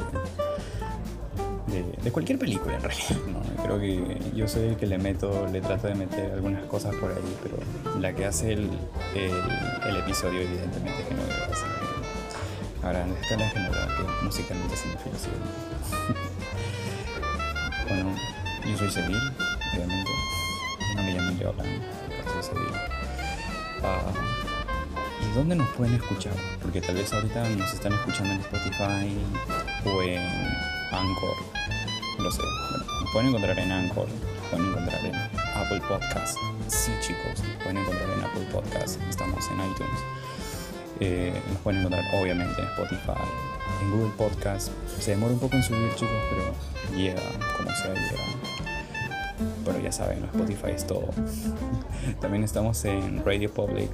De, 1.68 2.10
cualquier 2.10 2.38
película 2.38 2.76
en 2.76 2.82
realidad, 2.82 3.16
creo 3.62 3.78
que 3.78 4.18
yo 4.34 4.48
soy 4.48 4.68
el 4.68 4.76
que 4.76 4.86
le 4.86 4.98
meto, 4.98 5.46
le 5.52 5.60
trato 5.60 5.86
de 5.86 5.94
meter 5.94 6.32
algunas 6.32 6.64
cosas 6.64 6.94
por 6.94 7.10
ahí, 7.10 7.36
pero 7.42 7.58
la 8.00 8.14
que 8.14 8.24
hace 8.24 8.54
el, 8.54 8.70
el, 9.14 9.96
episodio 9.96 10.40
evidentemente 10.40 11.02
es 11.02 11.08
Genoveva, 11.08 11.48
a 12.82 12.92
grandes 12.92 13.20
escalas 13.20 13.52
que 13.52 13.58
que 13.58 14.24
musicalmente 14.24 14.76
significa 14.76 15.16
así. 15.16 15.28
bueno, 17.88 18.14
yo 18.66 18.78
soy 18.78 18.90
Seville, 18.90 19.18
obviamente. 19.74 20.10
No 20.96 21.02
me 21.02 21.12
llamo 21.12 21.38
Yolan, 21.38 21.66
soy 22.32 22.42
Seville. 22.42 22.78
Uh, 23.82 24.38
¿Y 25.24 25.34
dónde 25.34 25.56
nos 25.56 25.68
pueden 25.70 25.94
escuchar? 25.94 26.32
Porque 26.62 26.80
tal 26.80 26.94
vez 26.94 27.12
ahorita 27.12 27.48
nos 27.50 27.72
están 27.74 27.92
escuchando 27.92 28.34
en 28.34 28.40
Spotify 28.40 29.16
o 29.84 30.02
en 30.02 30.20
Anchor. 30.92 31.57
Lo 32.28 32.32
sé. 32.32 32.42
Bueno, 32.42 32.84
pueden 33.10 33.28
encontrar 33.28 33.58
en 33.58 33.72
Anchor, 33.72 34.06
pueden 34.50 34.66
encontrar 34.68 35.02
en 35.02 35.14
Apple 35.14 35.80
Podcast. 35.88 36.36
Sí, 36.66 36.92
chicos, 37.00 37.42
pueden 37.62 37.78
encontrar 37.78 38.10
en 38.10 38.22
Apple 38.22 38.46
Podcast. 38.52 39.00
Estamos 39.08 39.46
en 39.48 39.54
iTunes. 39.54 40.00
Eh, 41.00 41.42
nos 41.48 41.56
pueden 41.62 41.80
encontrar 41.80 42.04
obviamente 42.20 42.60
en 42.60 42.68
Spotify, 42.68 43.24
en 43.80 43.90
Google 43.92 44.12
Podcast. 44.18 44.68
Se 45.00 45.12
demora 45.12 45.32
un 45.32 45.40
poco 45.40 45.56
en 45.56 45.62
subir, 45.62 45.88
chicos, 45.94 46.18
pero 46.28 46.98
llega, 46.98 47.22
como 47.56 47.70
sea, 47.70 47.94
llega. 47.94 48.22
Pero 49.64 49.80
ya 49.80 49.90
saben, 49.90 50.22
Spotify 50.24 50.72
es 50.74 50.86
todo. 50.86 51.08
también 52.20 52.44
estamos 52.44 52.84
en 52.84 53.24
Radio 53.24 53.50
Public, 53.50 53.88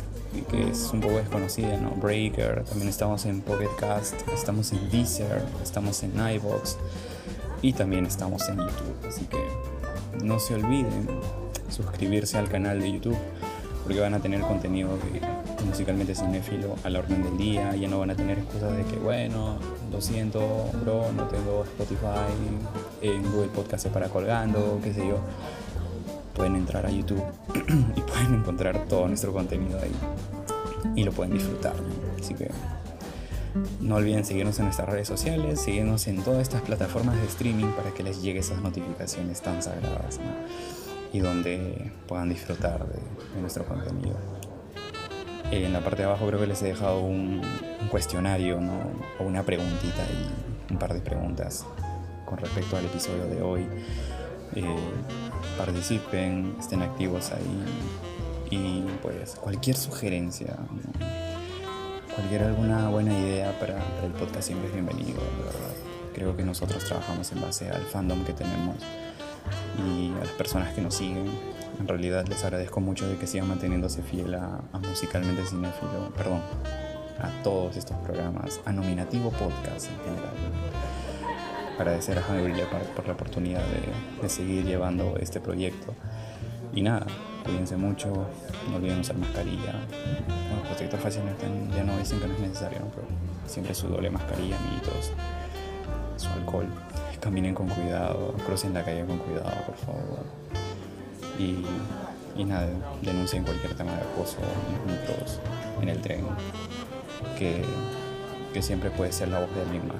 que 0.50 0.70
es 0.70 0.90
un 0.92 1.00
poco 1.00 1.18
desconocida, 1.18 1.76
¿no? 1.76 1.90
Breaker, 1.90 2.64
también 2.64 2.88
estamos 2.88 3.26
en 3.26 3.42
Pocket 3.42 3.70
Cast, 3.78 4.14
estamos 4.34 4.72
en 4.72 4.90
Deezer, 4.90 5.40
estamos 5.62 6.02
en 6.02 6.14
iVoox 6.14 6.78
y 7.64 7.72
también 7.72 8.04
estamos 8.04 8.46
en 8.50 8.58
YouTube. 8.58 9.08
Así 9.08 9.24
que 9.24 9.42
no 10.22 10.38
se 10.38 10.54
olviden 10.54 11.08
suscribirse 11.70 12.36
al 12.36 12.50
canal 12.50 12.78
de 12.78 12.92
YouTube 12.92 13.16
porque 13.82 14.00
van 14.00 14.12
a 14.12 14.20
tener 14.20 14.42
contenido 14.42 14.90
de 14.90 15.64
musicalmente 15.64 16.14
cinéfilo 16.14 16.76
a 16.84 16.90
la 16.90 16.98
orden 16.98 17.22
del 17.22 17.38
día, 17.38 17.74
ya 17.74 17.88
no 17.88 17.98
van 17.98 18.10
a 18.10 18.14
tener 18.14 18.38
excusas 18.38 18.76
de 18.76 18.84
que, 18.84 18.96
bueno, 18.96 19.56
lo 19.90 20.00
siento, 20.02 20.40
bro, 20.82 21.10
no 21.12 21.24
tengo 21.24 21.64
Spotify, 21.64 22.28
en 23.00 23.22
Google 23.32 23.48
Podcast 23.48 23.86
para 23.86 24.10
colgando, 24.10 24.78
qué 24.82 24.92
sé 24.92 25.08
yo. 25.08 25.16
Pueden 26.34 26.56
entrar 26.56 26.84
a 26.84 26.90
YouTube 26.90 27.24
y 27.96 28.00
pueden 28.02 28.34
encontrar 28.34 28.84
todo 28.88 29.08
nuestro 29.08 29.32
contenido 29.32 29.80
ahí 29.80 29.92
y 30.96 31.02
lo 31.02 31.12
pueden 31.12 31.32
disfrutar. 31.32 31.74
Así 32.20 32.34
que 32.34 32.50
no 33.80 33.96
olviden 33.96 34.24
seguirnos 34.24 34.58
en 34.58 34.66
nuestras 34.66 34.88
redes 34.88 35.08
sociales, 35.08 35.60
seguirnos 35.60 36.06
en 36.06 36.22
todas 36.22 36.42
estas 36.42 36.62
plataformas 36.62 37.16
de 37.16 37.26
streaming 37.26 37.72
para 37.72 37.92
que 37.92 38.02
les 38.02 38.22
llegue 38.22 38.40
esas 38.40 38.60
notificaciones 38.60 39.40
tan 39.40 39.62
sagradas 39.62 40.20
y 41.12 41.20
donde 41.20 41.92
puedan 42.08 42.28
disfrutar 42.28 42.86
de 42.86 43.40
nuestro 43.40 43.64
contenido 43.64 44.16
en 45.62 45.72
la 45.72 45.80
parte 45.80 45.98
de 45.98 46.04
abajo 46.04 46.26
creo 46.26 46.40
que 46.40 46.46
les 46.46 46.62
he 46.62 46.66
dejado 46.66 47.00
un, 47.00 47.42
cuestionario 47.90 48.60
¿no? 48.60 48.72
o 49.20 49.24
una 49.24 49.42
preguntita 49.44 50.02
y 50.10 50.72
un 50.72 50.78
par 50.78 50.94
de 50.94 51.00
preguntas 51.00 51.66
con 52.24 52.38
respecto 52.38 52.76
al 52.76 52.86
episodio 52.86 53.26
de 53.26 53.42
hoy. 53.42 53.66
Eh, 54.56 54.64
participen, 55.58 56.56
estén 56.58 56.82
activos 56.82 57.30
ahí 57.32 57.64
y 58.50 58.84
pues 59.02 59.34
cualquier 59.36 59.76
sugerencia, 59.76 60.56
cualquier 62.14 62.44
alguna 62.44 62.88
buena 62.88 63.16
idea 63.18 63.58
para, 63.58 63.76
el 64.04 64.12
podcast 64.12 64.46
siempre 64.46 64.68
es 64.68 64.74
bienvenido, 64.74 65.20
de 65.20 65.44
verdad. 65.44 65.74
Creo 66.14 66.36
que 66.36 66.44
nosotros 66.44 66.84
trabajamos 66.84 67.30
en 67.32 67.40
base 67.40 67.70
al 67.70 67.82
fandom 67.82 68.24
que 68.24 68.32
tenemos 68.32 68.76
y 69.78 70.12
a 70.12 70.24
las 70.24 70.28
personas 70.30 70.72
que 70.74 70.80
nos 70.80 70.94
siguen 70.94 71.28
en 71.80 71.88
realidad 71.88 72.26
les 72.28 72.44
agradezco 72.44 72.80
mucho 72.80 73.08
de 73.08 73.16
que 73.16 73.26
sigan 73.26 73.48
manteniéndose 73.48 74.02
fiel 74.02 74.34
a, 74.34 74.60
Musicalmente 74.88 75.44
Cinéfilo, 75.44 76.12
perdón, 76.16 76.40
a 77.20 77.42
todos 77.42 77.76
estos 77.76 77.96
programas, 77.98 78.60
a 78.64 78.72
Nominativo 78.72 79.30
Podcast 79.30 79.90
en 79.90 79.98
general. 79.98 80.34
Agradecer 81.78 82.18
a 82.18 82.22
Javier 82.22 82.56
Lepard 82.56 82.86
por 82.94 83.06
la 83.06 83.14
oportunidad 83.14 83.62
de, 84.22 84.28
seguir 84.28 84.64
llevando 84.64 85.16
este 85.20 85.40
proyecto. 85.40 85.94
Y 86.72 86.82
nada, 86.82 87.06
cuídense 87.44 87.76
mucho, 87.76 88.12
no 88.70 88.76
olviden 88.76 89.00
usar 89.00 89.16
mascarilla. 89.16 89.74
Bueno, 90.26 90.56
los 90.56 90.66
protectores 90.68 91.02
faciales 91.02 91.34
ya 91.74 91.84
no 91.84 91.96
dicen 91.98 92.20
que 92.20 92.26
no 92.26 92.34
es 92.34 92.40
necesario, 92.40 92.80
pero 92.94 93.06
siempre 93.46 93.74
su 93.74 93.88
doble 93.88 94.10
mascarilla, 94.10 94.56
amiguitos, 94.56 95.12
su 96.16 96.28
alcohol. 96.30 96.66
Caminen 97.20 97.54
con 97.54 97.68
cuidado, 97.68 98.34
crucen 98.44 98.74
la 98.74 98.84
calle 98.84 99.06
con 99.06 99.18
cuidado, 99.18 99.50
por 99.66 99.76
favor 99.76 100.44
y, 101.38 102.44
nada, 102.44 102.68
denuncien 103.02 103.44
cualquier 103.44 103.74
tema 103.74 103.92
de 103.92 104.02
acoso 104.02 104.38
en 104.38 105.24
los 105.24 105.40
en 105.82 105.88
el 105.88 106.00
tren, 106.00 106.24
que, 107.38 107.64
que 108.52 108.62
siempre 108.62 108.90
puede 108.90 109.12
ser 109.12 109.28
la 109.28 109.40
voz 109.40 109.54
de 109.54 109.62
alguien 109.62 109.86
más. 109.88 109.96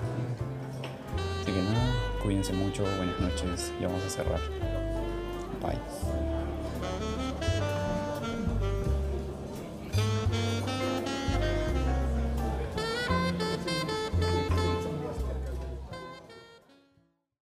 Así 1.42 1.52
que 1.52 1.62
nada, 1.62 1.92
cuídense 2.22 2.52
mucho, 2.52 2.84
buenas 2.96 3.20
noches 3.20 3.72
y 3.80 3.84
vamos 3.84 4.02
a 4.04 4.08
cerrar. 4.08 4.40
Bye. 5.60 6.23